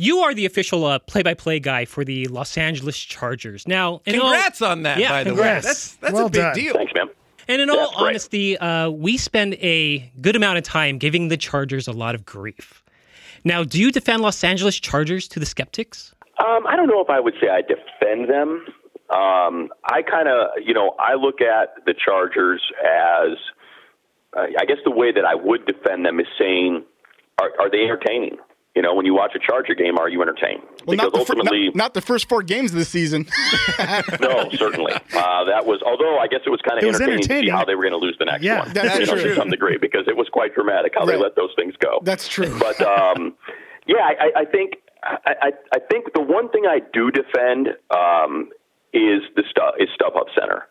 [0.00, 3.66] You are the official uh, play-by-play guy for the Los Angeles Chargers.
[3.66, 5.36] Now, in all- Congrats on that, Yeah, by the way.
[5.36, 5.66] congrats.
[5.66, 6.54] That's that's Well a big done.
[6.54, 6.74] deal.
[6.74, 7.08] Thanks, man.
[7.48, 8.10] And in Yeah, all great.
[8.10, 12.24] honesty, uh, we spend a good amount of time giving the Chargers a lot of
[12.24, 12.84] grief.
[13.42, 16.14] Now, do you defend Los Angeles Chargers to the skeptics?
[16.38, 18.64] Um, I don't know if I would say I defend them.
[19.10, 23.38] Um, I kind of, you know, I look at the Chargers as,
[24.36, 26.84] uh, I guess the way that I would defend them is saying,
[27.40, 28.36] are, are they entertaining?
[28.76, 30.62] You know, when you watch a Charger game, are you entertained?
[30.86, 33.26] Well, not the, because fir- not, ultimately, not the first four games of the season.
[34.20, 34.92] no, certainly.
[34.92, 37.64] Uh, that was, although I guess it was kind of was entertaining, to see how
[37.64, 38.72] they were going to lose the next Yeah, one.
[38.74, 39.30] that's you know, true.
[39.30, 41.98] to some degree, because it was quite dramatic how they let those things go.
[42.04, 42.56] That's true.
[42.60, 43.34] But um,
[43.86, 48.50] yeah, I- I think I, I, I think the one thing I do defend um,
[48.92, 50.66] is the stu- is StubHub Center.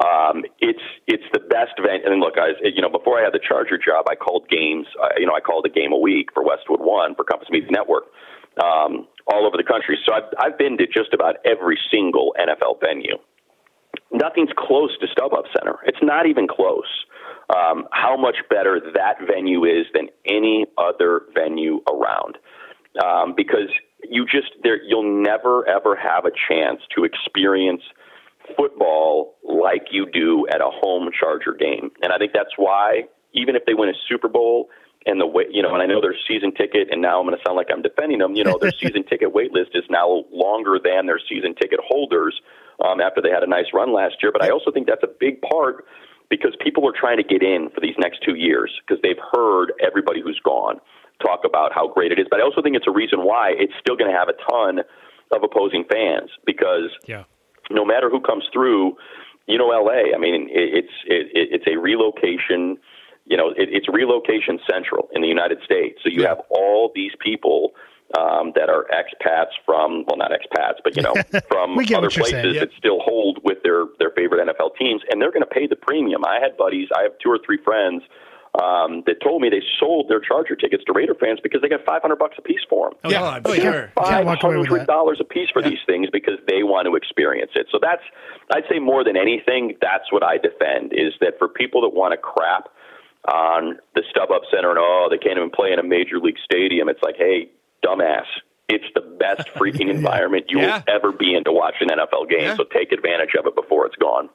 [0.00, 2.06] Um, it's it's the best venue.
[2.06, 4.86] And look, guys, you know, before I had the Charger job, I called games.
[5.02, 7.70] Uh, you know, I called a game a week for Westwood One for Compass Media
[7.70, 8.04] Network
[8.62, 9.98] um, all over the country.
[10.06, 13.18] So I've I've been to just about every single NFL venue
[14.12, 15.78] nothing's close to StubHub Center.
[15.84, 16.88] It's not even close.
[17.54, 22.38] Um, how much better that venue is than any other venue around,
[23.02, 23.68] um, because
[24.02, 27.82] you just there you'll never ever have a chance to experience
[28.56, 33.56] football like you do at a home Charger game, and I think that's why even
[33.56, 34.68] if they win a Super Bowl
[35.06, 37.36] and the way you know, and I know their season ticket, and now I'm going
[37.36, 38.34] to sound like I'm defending them.
[38.34, 42.40] You know, their season ticket wait list is now longer than their season ticket holders
[42.84, 44.32] um, after they had a nice run last year.
[44.32, 45.84] But I also think that's a big part
[46.28, 49.72] because people are trying to get in for these next two years because they've heard
[49.84, 50.80] everybody who's gone
[51.20, 52.26] talk about how great it is.
[52.30, 54.80] But I also think it's a reason why it's still going to have a ton
[55.30, 57.24] of opposing fans because Yeah.
[57.70, 58.96] no matter who comes through,
[59.46, 60.14] you know, LA.
[60.14, 62.78] I mean, it, it's it, it's a relocation.
[63.26, 65.98] You know, it, it's relocation central in the United States.
[66.02, 67.72] So you have all these people
[68.18, 71.14] um, that are expats from, well, not expats, but you know,
[71.48, 75.32] from other places saying, that still hold with their their favorite NFL teams, and they're
[75.32, 76.24] going to pay the premium.
[76.24, 76.88] I had buddies.
[76.96, 78.02] I have two or three friends.
[78.52, 81.86] Um, that told me they sold their Charger tickets to Raider fans because they got
[81.86, 82.98] 500 bucks a piece for them.
[83.04, 83.54] Oh, yeah, I'm sure.
[83.56, 84.86] Can't Five walk away with hundred that.
[84.88, 87.68] dollars a piece for these things because they want to experience it.
[87.72, 88.02] So that's,
[88.54, 92.12] I'd say more than anything, that's what I defend is that for people that want
[92.12, 92.68] to crap
[93.32, 96.88] on the StubHub Center and oh they can't even play in a major league stadium,
[96.90, 97.48] it's like hey
[97.82, 98.26] dumbass,
[98.68, 100.82] it's the best freaking environment you Yeah.
[100.86, 102.40] will ever be in to watch an NFL game.
[102.40, 102.56] Yeah.
[102.56, 104.28] So take advantage of it before it's gone.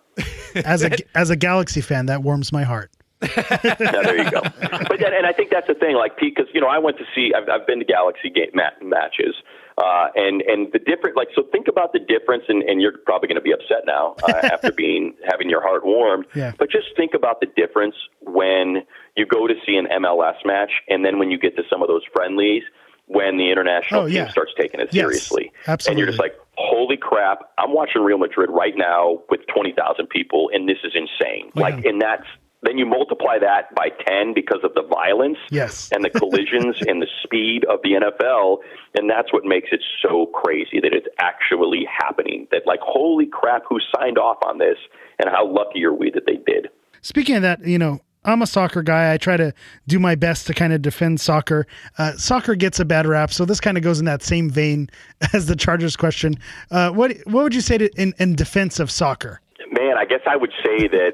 [0.56, 2.90] As a as a Galaxy fan, that warms my heart.
[3.22, 4.42] Yeah, there you go.
[4.42, 6.98] But then, and I think that's the thing, like Pete, because you know I went
[6.98, 9.36] to see, I've, I've been to Galaxy game mat- matches,
[9.78, 13.28] uh, and and the different, like, so think about the difference, and, and you're probably
[13.28, 16.26] going to be upset now uh, after being having your heart warmed.
[16.36, 16.54] Yeah.
[16.58, 18.84] But just think about the difference when
[19.16, 21.88] you go to see an MLS match, and then when you get to some of
[21.88, 22.64] those friendlies,
[23.08, 24.30] when the international Oh, team yeah.
[24.30, 28.50] starts taking it Yes, seriously, and you're just like, holy crap, I'm watching Real Madrid
[28.52, 31.52] right now with twenty thousand people, and this is insane.
[31.56, 31.62] Yeah.
[31.64, 32.26] Like, and that's
[32.64, 35.90] then you multiply that by 10 because of the violence Yes.
[35.92, 38.60] and the collisions and the speed of the NFL.
[38.96, 42.48] And that's what makes it so crazy that it's actually happening.
[42.52, 44.78] That, like, holy crap, who signed off on this?
[45.20, 46.70] And how lucky are we that they did?
[47.02, 49.14] Speaking of that, you know, I'm a soccer guy.
[49.14, 49.54] I try to
[49.88, 51.66] do my best to kind of defend soccer.
[51.98, 54.90] Uh, soccer gets a bad rap, so this kind of goes in that same vein
[55.34, 56.36] as the Chargers question.
[56.72, 59.40] Uh, what what would you say to, in in defense of soccer?
[59.72, 61.14] Man, I guess I would say that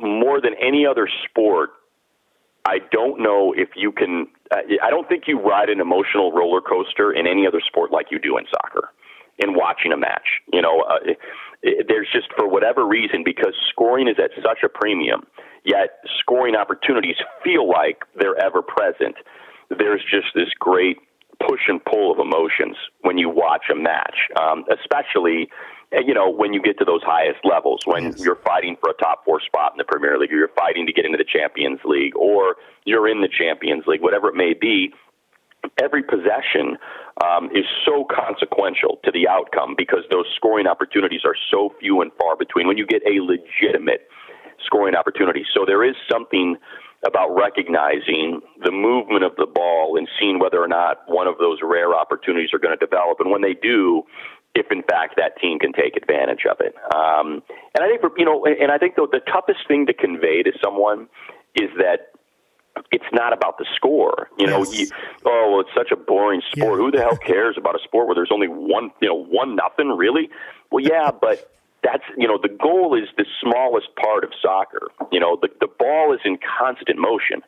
[0.00, 1.70] more than any other sport,
[2.66, 4.28] I don't know if you can.
[4.52, 8.18] I don't think you ride an emotional roller coaster in any other sport like you
[8.18, 8.90] do in soccer.
[9.38, 11.18] In watching a match, you know, uh, it,
[11.62, 15.24] it, there's just for whatever reason because scoring is at such a premium,
[15.64, 19.16] yet scoring opportunities feel like they're ever present.
[19.70, 20.98] There's just this great
[21.48, 25.48] push and pull of emotions when you watch a match, um, especially
[25.92, 29.24] you know when you get to those highest levels when you're fighting for a top
[29.24, 32.16] four spot in the Premier League, or you're fighting to get into the Champions League,
[32.16, 34.92] or you're in the Champions League, whatever it may be.
[35.82, 36.78] Every possession
[37.22, 42.10] um, is so consequential to the outcome because those scoring opportunities are so few and
[42.18, 42.66] far between.
[42.66, 44.08] When you get a legitimate
[44.64, 46.56] scoring opportunity, so there is something
[47.06, 51.58] about recognizing the movement of the ball and seeing whether or not one of those
[51.62, 53.20] rare opportunities are going to develop.
[53.20, 54.02] And when they do,
[54.60, 56.74] if in fact that team can take advantage of it.
[56.94, 57.42] Um,
[57.74, 60.42] and I think, for, you know, and I think the, the toughest thing to convey
[60.42, 61.08] to someone
[61.54, 62.12] is that
[62.92, 64.28] it's not about the score.
[64.38, 64.78] You know, Yes.
[64.78, 64.86] you,
[65.26, 66.78] oh, well, it's such a boring sport.
[66.78, 66.84] Yeah.
[66.84, 69.88] Who the hell cares about a sport where there's only one, you know, one nothing
[69.88, 70.30] really?
[70.70, 71.50] Well, yeah, but
[71.82, 74.88] that's you know the goal is the smallest part of soccer.
[75.10, 77.42] You know, the the ball is in constant motion.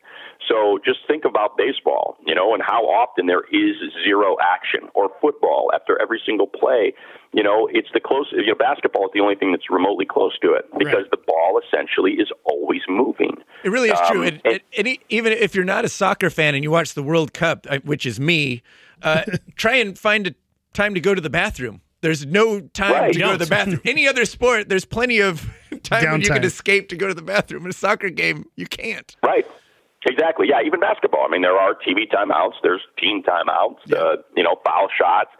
[0.48, 5.10] So just think about baseball, you know, and how often there is zero action, or
[5.20, 6.94] football after single play.
[7.34, 8.26] You know, it's the close.
[8.32, 11.58] You know, basketball is the only thing that's remotely close to it because the ball
[11.66, 13.38] essentially is always moving.
[13.64, 14.22] It really is true.
[14.22, 17.02] Um, And, and- and even if you're not a soccer fan and you watch the
[17.02, 18.62] World Cup, uh, which is me,
[19.02, 19.22] uh,
[19.56, 20.34] try and find a
[20.74, 21.80] time to go to the bathroom.
[22.02, 23.12] There's no time Right.
[23.12, 23.80] to go to the bathroom.
[23.84, 25.48] Any other sport, there's plenty of
[25.84, 27.64] time when you can escape to go to the bathroom.
[27.64, 29.14] In a soccer game, you can't.
[29.22, 29.46] Right.
[30.04, 30.48] Exactly.
[30.48, 30.62] Yeah.
[30.66, 31.24] Even basketball.
[31.24, 32.54] I mean, there are TV timeouts.
[32.62, 33.92] There's team timeouts.
[33.92, 35.30] Uh, you know, foul shots.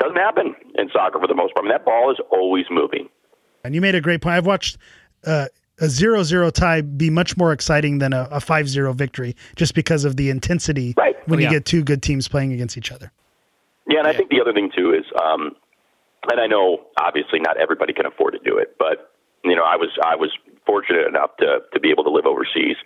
[0.00, 1.64] Doesn't happen in soccer for the most part.
[1.64, 3.08] I mean, that ball is always moving.
[3.64, 4.34] And you made a great point.
[4.36, 4.78] I've watched
[5.26, 5.46] uh,
[5.80, 10.16] a zero-zero tie be much more exciting than a, a 5-0 victory, just because of
[10.16, 11.16] the intensity Right.
[11.28, 11.52] when you yeah.
[11.54, 13.10] get two good teams playing against each other.
[13.88, 15.56] Yeah, and I think the other thing too is, um,
[16.30, 19.12] and I know obviously not everybody can afford to do it, but
[19.44, 20.30] you know, I was I was
[20.66, 22.76] fortunate enough to to be able to live overseas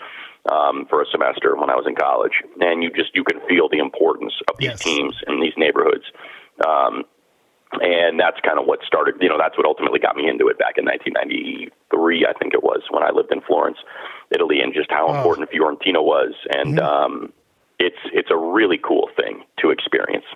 [0.52, 3.68] um, for a semester when I was in college, and you just you can feel
[3.68, 4.80] the importance of these Yes.
[4.84, 6.04] teams in these neighborhoods.
[6.60, 7.04] Um,
[7.80, 9.16] and that's kind of what started.
[9.20, 12.62] You know, that's what ultimately got me into it back in 1993, I think it
[12.62, 13.78] was, when I lived in Florence,
[14.30, 16.34] Italy, and just how important Fiorentina was.
[16.52, 17.32] And um,
[17.78, 20.26] it's it's a really cool thing to experience.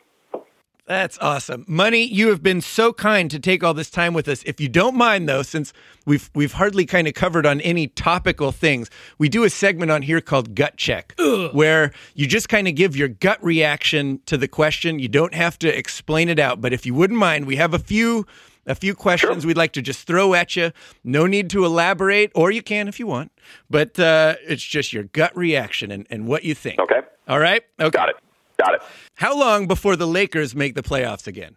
[0.86, 1.64] That's awesome.
[1.66, 4.44] Money, you have been so kind to take all this time with us.
[4.44, 5.72] If you don't mind though, since
[6.04, 10.02] we've we've hardly kind of covered on any topical things, we do a segment on
[10.02, 11.14] here called Gut Check
[11.52, 15.00] where you just kind of give your gut reaction to the question.
[15.00, 17.80] You don't have to explain it out, but if you wouldn't mind, we have a
[17.80, 18.24] few
[18.68, 20.72] a few questions we'd like to just throw at you.
[21.04, 23.32] No need to elaborate, or you can if you want,
[23.70, 26.78] but uh, it's just your gut reaction and, and what you think.
[26.80, 27.62] Okay, All right?
[27.80, 27.90] Okay.
[27.90, 28.16] got it,
[28.58, 28.82] got it.
[29.14, 31.56] How long before the Lakers make the playoffs again?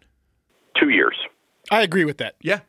[0.78, 1.16] Two years.
[1.70, 2.36] I agree with that.
[2.40, 2.60] Yeah.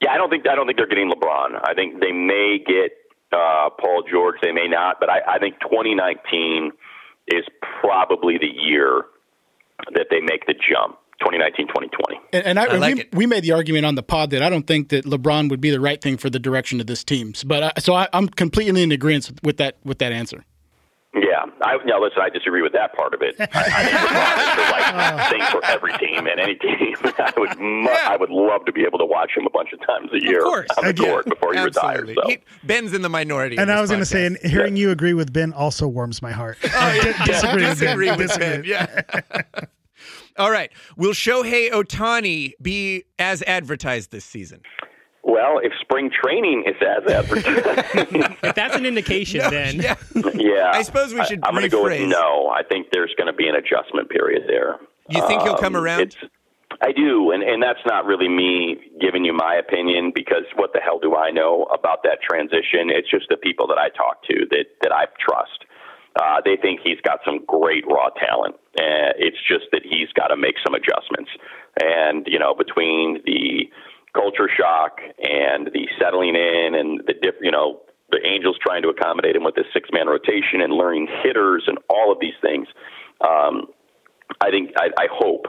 [0.00, 1.60] Yeah, I don't think I don't think they're getting LeBron.
[1.64, 2.92] I think they may get
[3.32, 4.36] uh, Paul George.
[4.42, 6.72] They may not, but I, I think 2019
[7.28, 7.44] is
[7.80, 9.02] probably the year
[9.94, 10.98] that they make the jump.
[11.20, 12.20] 2019, 2020.
[12.34, 14.50] And, and I, I like we, we made the argument on the pod that I
[14.50, 17.32] don't think that LeBron would be the right thing for the direction of this team.
[17.46, 20.44] But I, so I, I'm completely in agreement with that with that answer.
[21.16, 23.36] Yeah, I, now listen, I disagree with that part of it.
[23.40, 26.94] I, I think LeBron is the right thing for every team and any team.
[27.18, 29.80] I would, mu- I would love to be able to watch him a bunch of
[29.86, 30.66] times a year Of course.
[30.76, 32.14] on the Yeah, court before he Absolutely.
[32.14, 32.18] retires.
[32.22, 32.28] So.
[32.28, 33.56] He- Ben's in the minority.
[33.56, 36.32] And I was going to say, and hearing you agree with Ben also warms my
[36.32, 36.58] heart.
[36.64, 37.96] I di- disagree with Ben.
[37.98, 38.46] disagree with Disagree.
[38.48, 38.64] Ben.
[38.64, 39.42] Yeah.
[40.38, 40.70] All right.
[40.98, 44.60] Will Shohei Ohtani be as advertised this season?
[45.28, 49.96] Well, if spring training is as advertised, If that's an indication, then Yeah.
[50.34, 52.08] yeah, I suppose we should I, am going to go with rephrase.
[52.08, 52.48] no.
[52.48, 54.76] I think there's going to be an adjustment period there.
[55.10, 56.16] You think he'll come Um, around?
[56.80, 60.80] I do, and and that's not really me giving you my opinion because what the
[60.80, 62.90] hell do I know about that transition?
[62.90, 65.64] It's just the people that I talk to that that I trust.
[66.20, 68.56] Uh, they think he's got some great raw talent.
[68.78, 71.30] Uh, it's just that he's got to make some adjustments,
[71.82, 73.70] and you know between the
[74.16, 78.88] culture shock and the settling in and the diff, you know the Angels trying to
[78.88, 82.68] accommodate him with this six man rotation and learning hitters and all of these things.
[83.20, 83.66] Um,
[84.40, 85.46] I think I, I hope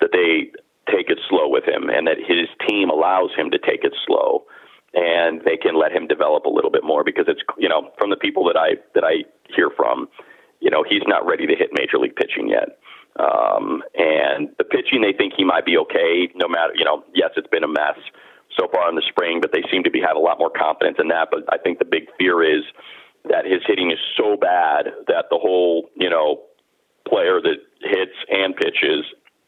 [0.00, 0.50] that they
[0.90, 4.44] take it slow with him and that his team allows him to take it slow
[4.94, 8.10] and they can let him develop a little bit more because it's you know from
[8.10, 10.08] the people that I that I hear from,
[10.60, 12.78] you know he's not ready to hit major league pitching yet.
[13.18, 16.30] Um, and the pitching, they think he might be okay.
[16.34, 17.98] No matter you know, yes, it's been a mess
[18.58, 20.98] so far in the spring, but they seem to be have a lot more confidence
[21.00, 21.28] in that.
[21.30, 22.64] But I think the big fear is
[23.28, 26.42] that his hitting is so bad that the whole you know
[27.08, 29.04] player that hits and pitches,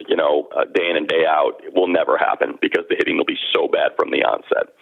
[0.09, 3.29] you know, uh, day in and day out, will never happen because the hitting will
[3.29, 4.75] be so bad from the onset.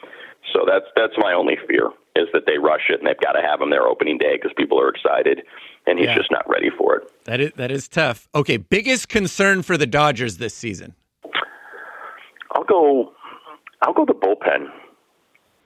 [0.53, 3.43] So that's that's my only fear is that they rush it and they've got to
[3.43, 5.43] have him there opening day because people are excited
[5.89, 6.16] and he's Yeah.
[6.16, 7.11] just not ready for it.
[7.24, 8.28] That is that is tough.
[8.34, 10.95] Okay, biggest concern for the Dodgers this season.
[12.53, 13.12] I'll go.
[13.82, 14.66] I'll go the bullpen.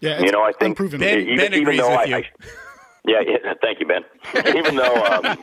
[0.01, 0.99] Yeah, You know, I think unproven.
[1.01, 2.17] Ben- even, Ben even agrees though with I, you.
[2.17, 2.25] I,
[3.07, 4.03] yeah, yeah, thank you, Ben.
[4.57, 5.37] even though, um,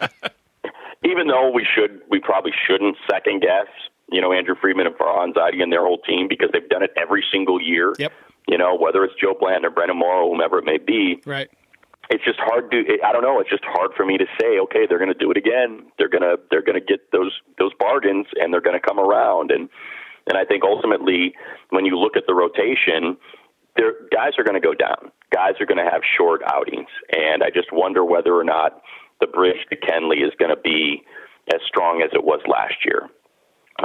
[1.05, 3.67] even though we should, we probably shouldn't second guess,
[4.11, 6.91] you know, Andrew Friedman and Farhan Zaidi and their whole team because they've done it
[6.97, 7.93] every single year.
[7.97, 8.11] Yep.
[8.49, 11.49] You know, whether it's Joe Blanton or Brandon Morrow, whomever it may be, right.
[12.10, 12.84] It's just hard to.
[13.05, 13.39] I don't know.
[13.39, 14.60] It's just hard for me to say.
[14.64, 15.91] Okay, they're going to do it again.
[15.97, 19.51] They're gonna they're gonna get those those bargains, and they're going to come around.
[19.51, 19.70] And
[20.28, 21.34] and I think ultimately,
[21.70, 23.18] when you look at the rotation,
[23.78, 25.12] there guys are going to go down.
[25.34, 28.82] Guys are going to have short outings, and I just wonder whether or not
[29.22, 31.03] the bridge to Kenley is going to be
[31.53, 33.07] as strong as it was last year.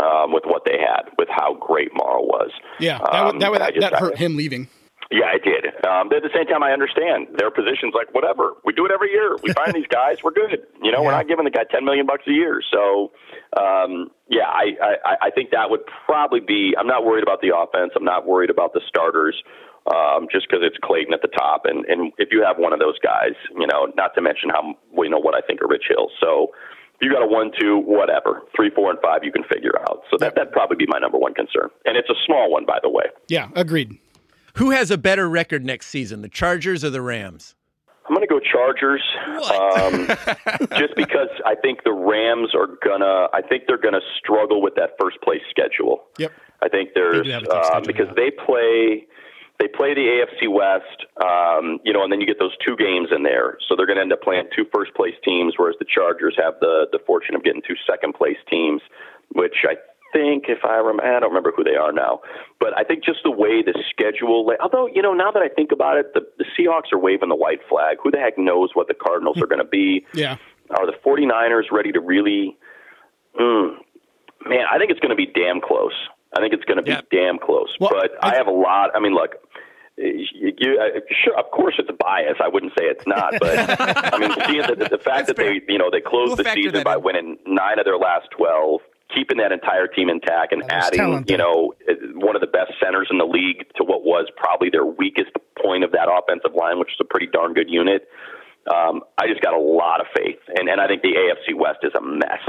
[0.02, 2.50] Um, with what they had, with how great Morrow was.
[2.80, 4.66] Yeah, that Um, that, I that, just- hurt him leaving.
[5.10, 5.66] Yeah, I did.
[5.84, 7.92] Um, but at the same time, I understand their positions.
[7.94, 9.36] Like whatever, we do it every year.
[9.42, 10.66] We find these guys, we're good.
[10.82, 12.62] You know, we're not giving the guy ten million bucks a year.
[12.72, 13.12] So,
[13.56, 14.72] um, yeah, I,
[15.04, 16.74] I, I think that would probably be.
[16.78, 17.92] I'm not worried about the offense.
[17.96, 19.36] I'm not worried about the starters.
[19.84, 22.78] Um, just because it's Clayton at the top, and and if you have one of
[22.78, 25.84] those guys, you know, not to mention how you know what I think of Rich
[25.90, 26.08] Hill.
[26.20, 26.52] So,
[26.94, 30.04] if you got a one, two, whatever, three, four, and five, you can figure out.
[30.10, 32.78] So that that'd probably be my number one concern, and it's a small one, by
[32.82, 33.04] the way.
[33.28, 33.98] Yeah, agreed.
[34.54, 37.54] Who has a better record next season, the Chargers or the Rams?
[38.06, 39.02] I'm going to go Chargers.
[39.26, 40.06] Um,
[40.78, 43.28] just because I think the Rams are gonna.
[43.32, 46.04] I think they're going to struggle with that first place schedule.
[46.18, 46.32] Yep.
[46.62, 48.24] I think there's do have a tough uh, because yeah.
[48.24, 49.06] they play.
[49.60, 53.10] They play the AFC West, um, you know, and then you get those two games
[53.14, 53.56] in there.
[53.68, 56.54] So they're going to end up playing two first place teams, whereas the Chargers have
[56.60, 58.82] the the fortune of getting two second place teams,
[59.32, 59.76] which I
[60.14, 62.20] think, if I remember, I don't remember who they are now,
[62.60, 64.48] but I think just the way the schedule.
[64.62, 67.36] Although you know, now that I think about it, the, the Seahawks are waving the
[67.36, 67.98] white flag.
[68.02, 70.06] Who the heck knows what the Cardinals are going to be?
[70.14, 70.36] Yeah.
[70.70, 72.56] Are the 49ers ready to really?
[73.38, 73.76] Mm,
[74.46, 75.92] man, I think it's going to be damn close.
[76.36, 77.00] I think it's going to be Yeah.
[77.10, 77.74] damn close.
[77.80, 78.90] Well, but I, I- have a lot.
[78.94, 79.32] I mean, look.
[79.96, 82.34] You, you, uh, sure, of course, it's a bias.
[82.42, 85.78] I wouldn't say it's not, but I mean, the, the, the fact that they, you
[85.78, 87.02] know, they closed We'll the season by in.
[87.04, 88.80] winning nine of their last twelve,
[89.12, 91.74] keeping that entire team intact, and adding, you know,
[92.14, 95.30] one of the best centers in the league to what was probably their weakest
[95.60, 98.08] point of that offensive line, which is a pretty darn good unit.
[98.64, 101.80] Um, I just got a lot of faith, and and I think the AFC West
[101.82, 102.42] is a mess.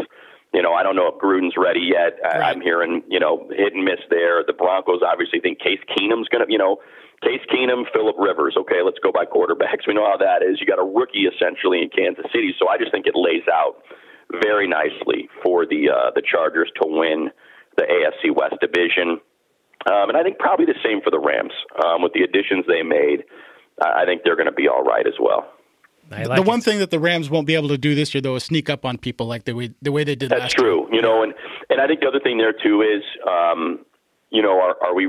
[0.53, 2.15] You know, I don't know if Gruden's ready yet.
[2.23, 4.43] I I'm hearing, you know, hit and miss there.
[4.47, 6.79] The Broncos obviously think Case Keenum's going to, you know,
[7.21, 8.55] Case Keenum, Philip Rivers.
[8.55, 9.83] Okay, let's go by quarterbacks.
[9.85, 10.61] We know how that is.
[10.61, 13.83] You got a rookie essentially in Kansas City, so I just think it lays out
[14.31, 17.29] very nicely for the uh, the Chargers to win
[17.77, 19.19] the AFC West division.
[19.85, 21.53] Um, and I think probably the same for the Rams
[21.83, 23.23] um, with the additions they made.
[23.81, 25.47] I I think they're going to be all right as well.
[26.09, 26.45] Like the it.
[26.45, 28.69] one thing that the Rams won't be able to do this year, though, is sneak
[28.69, 30.87] up on people like the way the way they did That's last true.
[30.91, 31.33] You know, and
[31.69, 33.85] and I think the other thing there too is, um,
[34.29, 35.07] you know, are are we?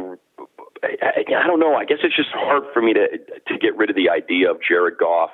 [0.82, 1.74] I, I I don't know.
[1.74, 4.58] I guess it's just hard for me to to get rid of the idea of
[4.66, 5.30] Jared Goff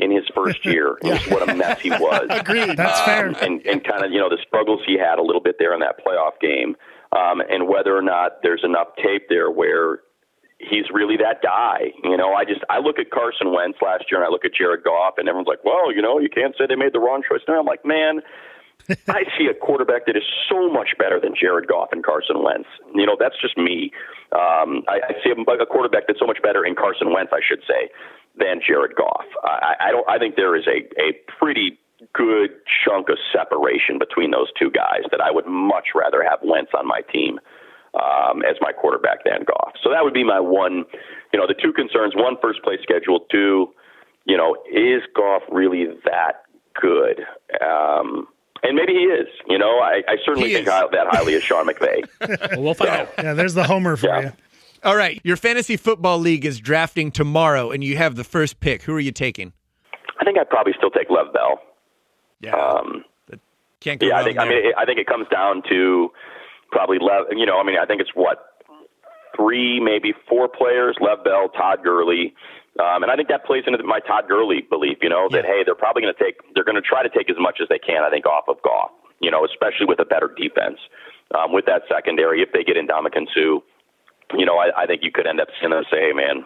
[0.00, 0.96] in his first year.
[1.04, 2.26] Just what a mess he was.
[2.30, 2.76] Agreed.
[2.76, 3.28] That's fair.
[3.28, 5.74] Um, and and kind of you know the struggles he had a little bit there
[5.74, 6.76] in that playoff game,
[7.12, 10.00] um, and whether or not there's enough tape there where
[10.58, 11.92] he's really that guy.
[12.02, 14.54] You know, I just I look at Carson Wentz last year and I look at
[14.54, 17.22] Jared Goff, and everyone's like, well, you know, you can't say they made the wrong
[17.28, 17.40] choice.
[17.46, 18.20] And I'm like, man.
[19.08, 22.66] I see a quarterback that is so much better than Jared Goff and Carson Wentz.
[22.94, 23.92] You know, that's just me.
[24.32, 27.40] Um, I, I see a, a quarterback that's so much better in Carson Wentz, I
[27.46, 27.92] should say,
[28.36, 29.24] than Jared Goff.
[29.44, 30.08] I, I don't.
[30.08, 31.78] I think there is a a pretty
[32.14, 32.50] good
[32.84, 36.86] chunk of separation between those two guys that I would much rather have Wentz on
[36.86, 37.38] my team
[37.94, 39.72] um, as my quarterback than Goff.
[39.82, 40.84] So that would be my one.
[41.32, 43.72] You know, the two concerns: one, first place schedule; two,
[44.24, 46.44] you know, is Goff really that
[46.80, 47.20] good?
[47.60, 48.28] Um,
[48.62, 49.28] and maybe he is.
[49.48, 50.72] You know, I, I certainly He think is.
[50.72, 52.02] that highly of Sean McVay.
[52.52, 53.08] Well, we'll find out.
[53.18, 54.20] Yeah, there's the homer for Yeah.
[54.20, 54.32] you.
[54.82, 58.82] All right, your fantasy football league is drafting tomorrow, and you have the first pick.
[58.82, 59.52] Who are you taking?
[60.18, 61.60] I think I'd probably still take Lev Bell.
[62.40, 63.04] Yeah, Um,
[63.80, 64.38] can't go yeah, I think.
[64.38, 66.10] I mean, it, I think it comes down to
[66.70, 67.26] probably Lev.
[67.36, 68.38] You know, I mean, I think it's what
[69.36, 72.34] three, maybe four players: Lev Bell, Todd Gurley.
[72.78, 75.62] Um, and I think that plays into my Todd Gurley belief, you know, that hey,
[75.66, 77.80] they're probably going to take, they're going to try to take as much as they
[77.80, 80.78] can, I think, off of Goff, you know, especially with a better defense,
[81.34, 82.42] um, with that secondary.
[82.42, 83.58] If they get in Ndamukong Suh,
[84.36, 86.44] you know, I, I think you could end up seeing them say, hey, man,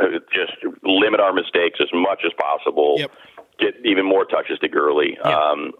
[0.00, 0.52] uh, just
[0.82, 2.96] limit our mistakes as much as possible.
[2.98, 3.10] Yep.
[3.58, 5.18] Get even more touches to Gurley.
[5.18, 5.72] Um,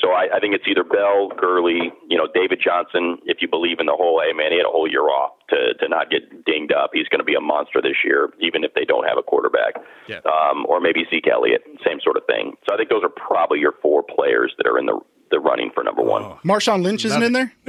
[0.00, 3.18] so I, I think it's either Bell, Gurley, you know, David Johnson.
[3.24, 5.74] If you believe in the whole, hey man, he had a whole year off to
[5.78, 6.90] to not get dinged up.
[6.92, 9.74] He's going to be a monster this year, even if they don't have a quarterback.
[10.08, 10.20] Yeah.
[10.26, 12.54] Um, or maybe Zeke Elliott, same sort of thing.
[12.68, 14.98] So I think those are probably your four players that are in the
[15.30, 16.22] the running for number one.
[16.22, 16.38] Oh.
[16.44, 17.52] Marshawn Lynch isn't in there.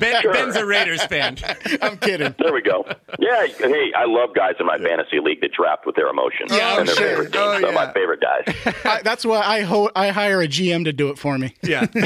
[0.00, 1.36] ben, Ben's a Raiders fan.
[1.80, 2.34] I'm kidding.
[2.38, 2.84] There we go.
[3.18, 6.78] Yeah, hey, I love guys in my fantasy league that draft with their emotions Yeah,
[6.78, 7.08] and their sure.
[7.08, 7.36] favorite teams.
[7.44, 7.74] Oh, They're yeah.
[7.86, 8.74] my favorite guys.
[8.84, 11.54] I, that's why I ho- I hire a GM to do it for me.
[11.62, 11.86] Yeah.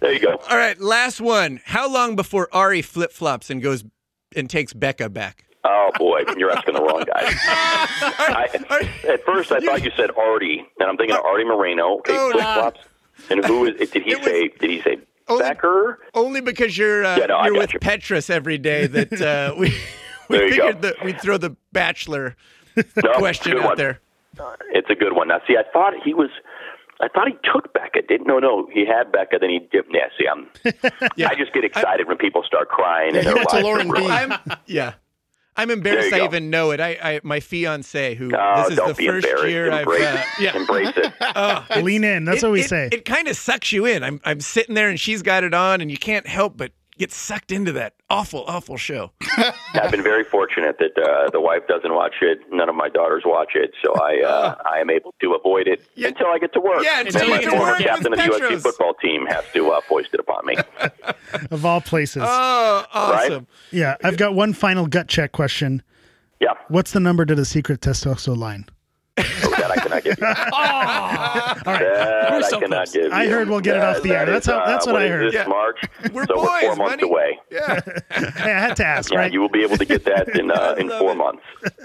[0.00, 0.36] There you go.
[0.48, 1.60] All right, last one.
[1.64, 3.84] How long before Ari flip flops and goes
[4.36, 5.44] and takes Becca back?
[5.64, 7.22] Oh boy, you're asking the wrong guy.
[7.22, 8.48] I,
[9.08, 11.98] at first, I thought you said Artie, and I'm thinking of Arte Moreno.
[11.98, 12.80] Okay, Oh, flip flops.
[13.30, 13.90] And who is?
[13.90, 14.48] Did he was- say?
[14.60, 14.98] Did he say
[15.28, 15.98] Only- Becker?
[16.14, 17.78] Only because you're uh, Yeah, no, you're with you.
[17.78, 19.74] Petros every day that uh, we
[20.28, 22.36] we There figured that we'd throw the bachelor
[22.76, 23.76] No, question out one.
[23.76, 24.00] there.
[24.72, 25.28] It's a good one.
[25.28, 26.30] Now, see, I thought he was.
[27.00, 28.02] I thought he took Becca.
[28.08, 28.68] Didn't no, no.
[28.72, 29.38] He had Becca.
[29.40, 29.90] Then he dipped.
[29.94, 30.48] Yeah, see, I'm.
[31.28, 34.08] I just get excited when people start crying and their Give to Lauren B.
[34.66, 34.94] yeah.
[35.58, 36.24] I'm embarrassed I go.
[36.24, 36.80] even know it.
[36.80, 39.48] I, I my fiance who No, this is the first embarrassed.
[39.48, 40.56] year I've uh, yeah.
[40.56, 41.12] embrace it.
[41.20, 42.24] It's- Lean in.
[42.24, 42.88] That's it- what we it- say.
[42.92, 44.02] It kind of sucks you in.
[44.02, 47.12] I'm I'm sitting there and she's got it on and you can't help but get
[47.12, 49.12] sucked into that awful awful show.
[49.74, 52.40] I've been very fortunate that uh, the wife doesn't watch it.
[52.50, 55.82] None of my daughters watch it, so I uh, I am able to avoid it
[55.94, 56.08] Yeah.
[56.08, 56.82] until I get to work.
[56.82, 59.44] Yeah, until and you get to former work captain of the USC football team has
[59.54, 60.56] to uh, foist it upon me.
[61.50, 62.22] Of all places.
[62.24, 63.46] Oh, awesome.
[63.70, 65.82] yeah, I've got one final gut check question.
[66.40, 68.66] yeah, What's the number to the secret testosterone line?
[69.18, 69.50] so
[70.16, 71.72] that I cannot give you.
[71.78, 72.92] That We're so I cannot close.
[72.92, 73.30] give I you.
[73.30, 74.26] heard we'll get it off the air.
[74.26, 75.26] That's how- that's uh, what I heard.
[75.28, 75.46] This Yeah.
[75.46, 75.80] March,
[76.12, 77.02] We're so boys, we're four months money.
[77.02, 77.38] away.
[77.50, 77.80] Yeah.
[78.38, 79.32] Hey, I had to ask, Yeah, right?
[79.32, 81.42] you will be able to get that in uh, in four months.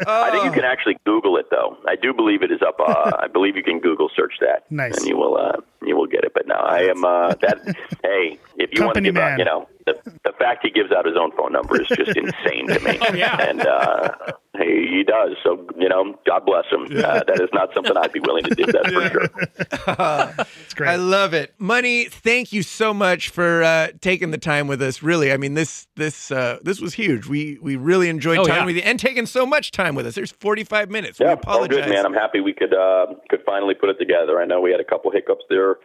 [0.08, 0.54] I think you Oh.
[0.54, 1.78] can actually Google it though.
[1.88, 2.80] I do believe it is up.
[2.80, 4.98] Uh, I believe you can Google search that, Nice.
[4.98, 6.34] and you will uh, you will get it.
[6.34, 7.60] But no, I am uh, that.
[8.04, 10.92] hey, if you want to Company give out, you know, the, the fact he gives
[10.92, 12.98] out his own phone number is just insane to me.
[13.02, 13.42] Oh, yeah.
[13.42, 13.62] and
[14.64, 15.36] Hey, he does.
[15.44, 16.84] So you know, God bless him.
[16.86, 18.66] Uh, that is not something I'd be willing to do.
[18.66, 20.46] That's for sure.
[20.64, 20.90] It's great.
[20.90, 22.06] I love it, Money.
[22.06, 25.04] Thank you so much for uh, taking the time with us.
[25.04, 27.28] Really, I mean this this uh, this was huge.
[27.28, 28.66] We we really enjoyed Oh, time yeah.
[28.66, 30.16] with you and taking so much time with us.
[30.16, 31.20] There's 45 minutes.
[31.20, 31.86] we Yeah, all apologize.
[31.86, 32.06] good, man.
[32.06, 34.40] I'm happy we could uh, could finally put it together.
[34.42, 35.76] I know we had a couple hiccups there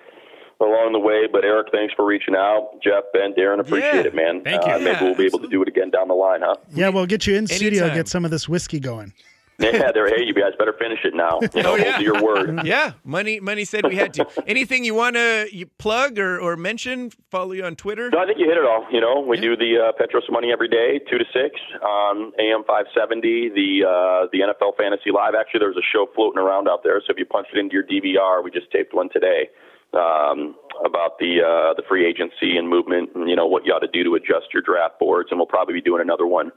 [0.61, 2.70] along the way, but Eric, thanks for reaching out.
[2.82, 4.00] Jeff, Ben, Darren, appreciate Yeah.
[4.09, 4.42] it, man.
[4.42, 4.72] Thank you.
[4.72, 6.56] Uh, maybe we'll be able to do it again down the line, huh?
[6.74, 9.12] yeah, we'll get you in studio, get some of this whiskey going.
[9.61, 10.06] Yeah, there.
[10.09, 11.40] Hey, you guys better finish it now.
[11.52, 11.82] You know, Oh, yeah.
[11.82, 12.61] hold to your word.
[12.64, 13.40] Yeah, money.
[13.40, 14.24] Money said we had to.
[14.46, 15.48] Anything you want to
[15.78, 17.11] plug or, or mention?
[17.32, 18.09] Follow you on Twitter.
[18.09, 18.86] No, I think you hit it all.
[18.92, 22.62] You know, we do the uh, Petros Money every day, two to six on AM
[22.68, 23.48] five seventy.
[23.48, 25.34] The uh, the NFL Fantasy Live.
[25.34, 27.00] Actually, there's a show floating around out there.
[27.04, 29.48] So if you punch it into your DVR, we just taped one today
[29.95, 33.80] um, about the uh, the free agency and movement, and you know what you ought
[33.80, 35.28] to do to adjust your draft boards.
[35.30, 36.51] And we'll probably be doing another one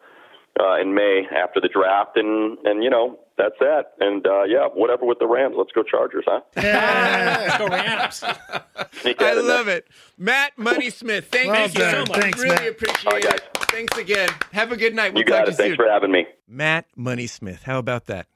[0.59, 2.17] uh, in May after the draft.
[2.17, 3.93] And and you know that's that.
[3.99, 5.55] And uh, yeah, whatever with the Rams.
[5.57, 6.41] Let's go Chargers, huh?
[6.55, 8.23] Let's go Rams.
[8.23, 9.43] I that in there.
[9.43, 11.27] love it, Matt Money Smith.
[11.31, 12.21] Thank Well you so much.
[12.21, 12.67] Thanks, really Matt.
[12.67, 13.57] appreciate All right, it.
[13.71, 14.29] Thanks again.
[14.51, 15.13] Have a good night.
[15.13, 15.51] We'll You got talk it.
[15.51, 16.25] to Thanks you for having me.
[16.47, 17.63] Matt Money Smith.
[17.63, 18.27] How about that?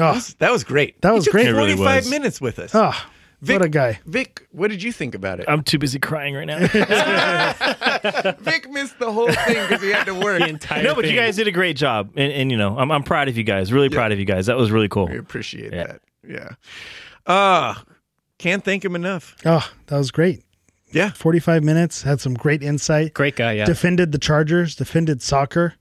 [0.00, 1.00] Oh, That was great.
[1.02, 1.46] That He was took great.
[1.48, 2.10] It really 45 was.
[2.10, 2.70] minutes with us.
[2.74, 3.06] oh
[3.40, 4.00] Vic, what a guy.
[4.04, 5.46] Vic, what did you think about it?
[5.48, 6.58] I'm too busy crying right now.
[8.40, 10.40] Vic missed the whole thing because he had to work.
[10.48, 13.02] Entire no, but you guys did a great job, and, and you know, I'm I'm
[13.02, 13.72] proud of you guys.
[13.72, 14.46] Really proud of you guys.
[14.46, 15.06] That was really cool.
[15.06, 15.86] We appreciate Yeah.
[15.86, 16.00] that.
[16.26, 16.48] Yeah.
[17.26, 17.84] Ah,
[18.38, 19.36] can't thank him enough.
[19.44, 20.42] Oh, that was great.
[20.90, 21.10] Yeah.
[21.10, 23.12] 45 minutes, had some great insight.
[23.14, 23.66] Great guy, yeah.
[23.66, 25.74] Defended the Chargers, defended soccer.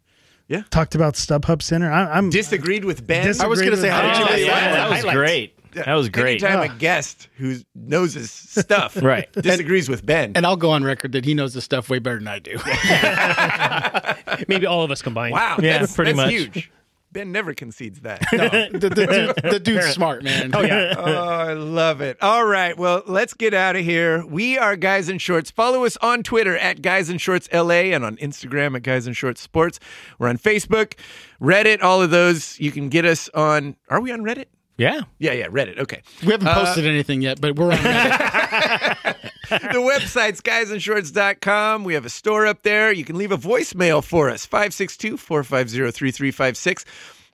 [0.49, 0.63] Yeah.
[0.69, 1.91] Talked about StubHub Center.
[1.91, 3.25] I, I'm Disagreed with Ben.
[3.25, 4.89] Dis- I was going to say, how did you Oh, yeah, like that that?
[4.89, 5.15] was Highlights.
[5.17, 5.53] great.
[5.85, 6.43] That was great.
[6.43, 9.31] Anytime a guest who knows his stuff Right.
[9.33, 10.33] disagrees with Ben.
[10.35, 12.57] And I'll go on record that he knows this stuff way better than I do.
[14.47, 15.33] Maybe all of us combined.
[15.33, 15.57] wow.
[15.61, 16.31] Yeah, that's, pretty that's much.
[16.31, 16.71] huge.
[17.13, 18.19] Ben never concedes that.
[18.31, 20.51] the, the, dude, the dude's smart, man.
[20.53, 20.93] Oh, yeah.
[20.97, 22.17] oh, I love it.
[22.21, 22.77] All right.
[22.77, 24.25] Well, let's get out of here.
[24.25, 25.49] We are Guys in Shorts.
[25.49, 29.13] Follow us on Twitter at Guys in Shorts LA and on Instagram at Guys in
[29.13, 29.79] Shorts Sports.
[30.19, 30.95] We're on Facebook,
[31.41, 32.59] Reddit, all of those.
[32.59, 33.77] You can get us on.
[33.89, 34.47] Are we on Reddit?
[34.77, 35.01] Yeah.
[35.19, 35.79] Yeah, yeah, Reddit.
[35.79, 36.01] Okay.
[36.23, 39.15] We haven't posted anything yet, but we're on Reddit.
[39.49, 41.83] the website's guysinshorts.com.
[41.83, 42.91] We have a store up there.
[42.91, 46.85] You can leave a voicemail for us, 562 450 3356.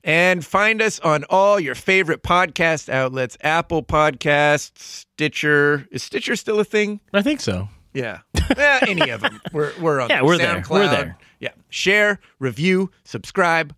[0.06, 5.88] And find us on all your favorite podcast outlets Apple Podcasts, Stitcher.
[5.91, 7.00] Is Stitcher still a thing?
[7.14, 7.70] I think so.
[7.94, 8.20] Yeah.
[8.58, 9.39] Eh, any of them.
[9.54, 10.26] We're, we're on Yeah, there.
[10.26, 10.64] we're there.
[10.70, 11.18] We're there.
[11.39, 11.52] Yeah.
[11.70, 13.74] Share, review, subscribe,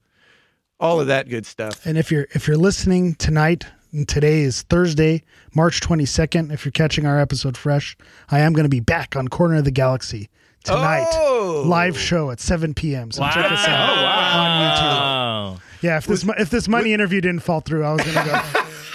[0.79, 1.85] all of that good stuff.
[1.85, 5.23] And if you're if you're listening tonight, and today is Thursday,
[5.53, 6.51] March 22nd.
[6.51, 7.95] If you're catching our episode fresh,
[8.29, 10.29] I am going to be back on Corner of the Galaxy
[10.65, 11.07] tonight.
[11.13, 11.63] Oh.
[11.65, 13.11] Live show at 7 p.m.
[13.11, 15.59] So check us out oh, on YouTube.
[15.59, 15.61] Oh.
[15.81, 18.23] Yeah, if this mo- if this money interview didn't fall through, I was going to
[18.23, 18.41] go.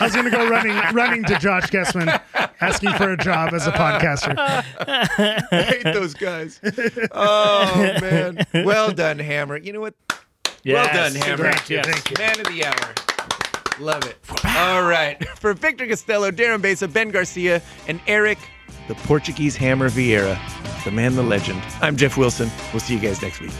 [0.01, 2.20] I was going to go running running to Josh Gessman,
[2.61, 4.35] asking for a job as a podcaster.
[4.39, 6.61] I hate those guys.
[7.12, 8.45] Oh, man.
[8.53, 9.57] Well done, Hammer.
[9.57, 9.95] You know what?
[10.65, 11.53] Well done, Hammer.
[11.53, 12.17] Thank you, thank you.
[12.19, 12.95] Man of the hour.
[13.81, 14.19] Love it.
[14.57, 15.27] All right.
[15.39, 18.39] For Victor Costello, Darren Besa, Ben Garcia, and Eric,
[18.89, 20.39] the Portuguese Hammer Vieira,
[20.85, 21.63] the man, the legend.
[21.81, 22.51] I'm Jeff Wilson.
[22.73, 23.53] We'll see you guys next week.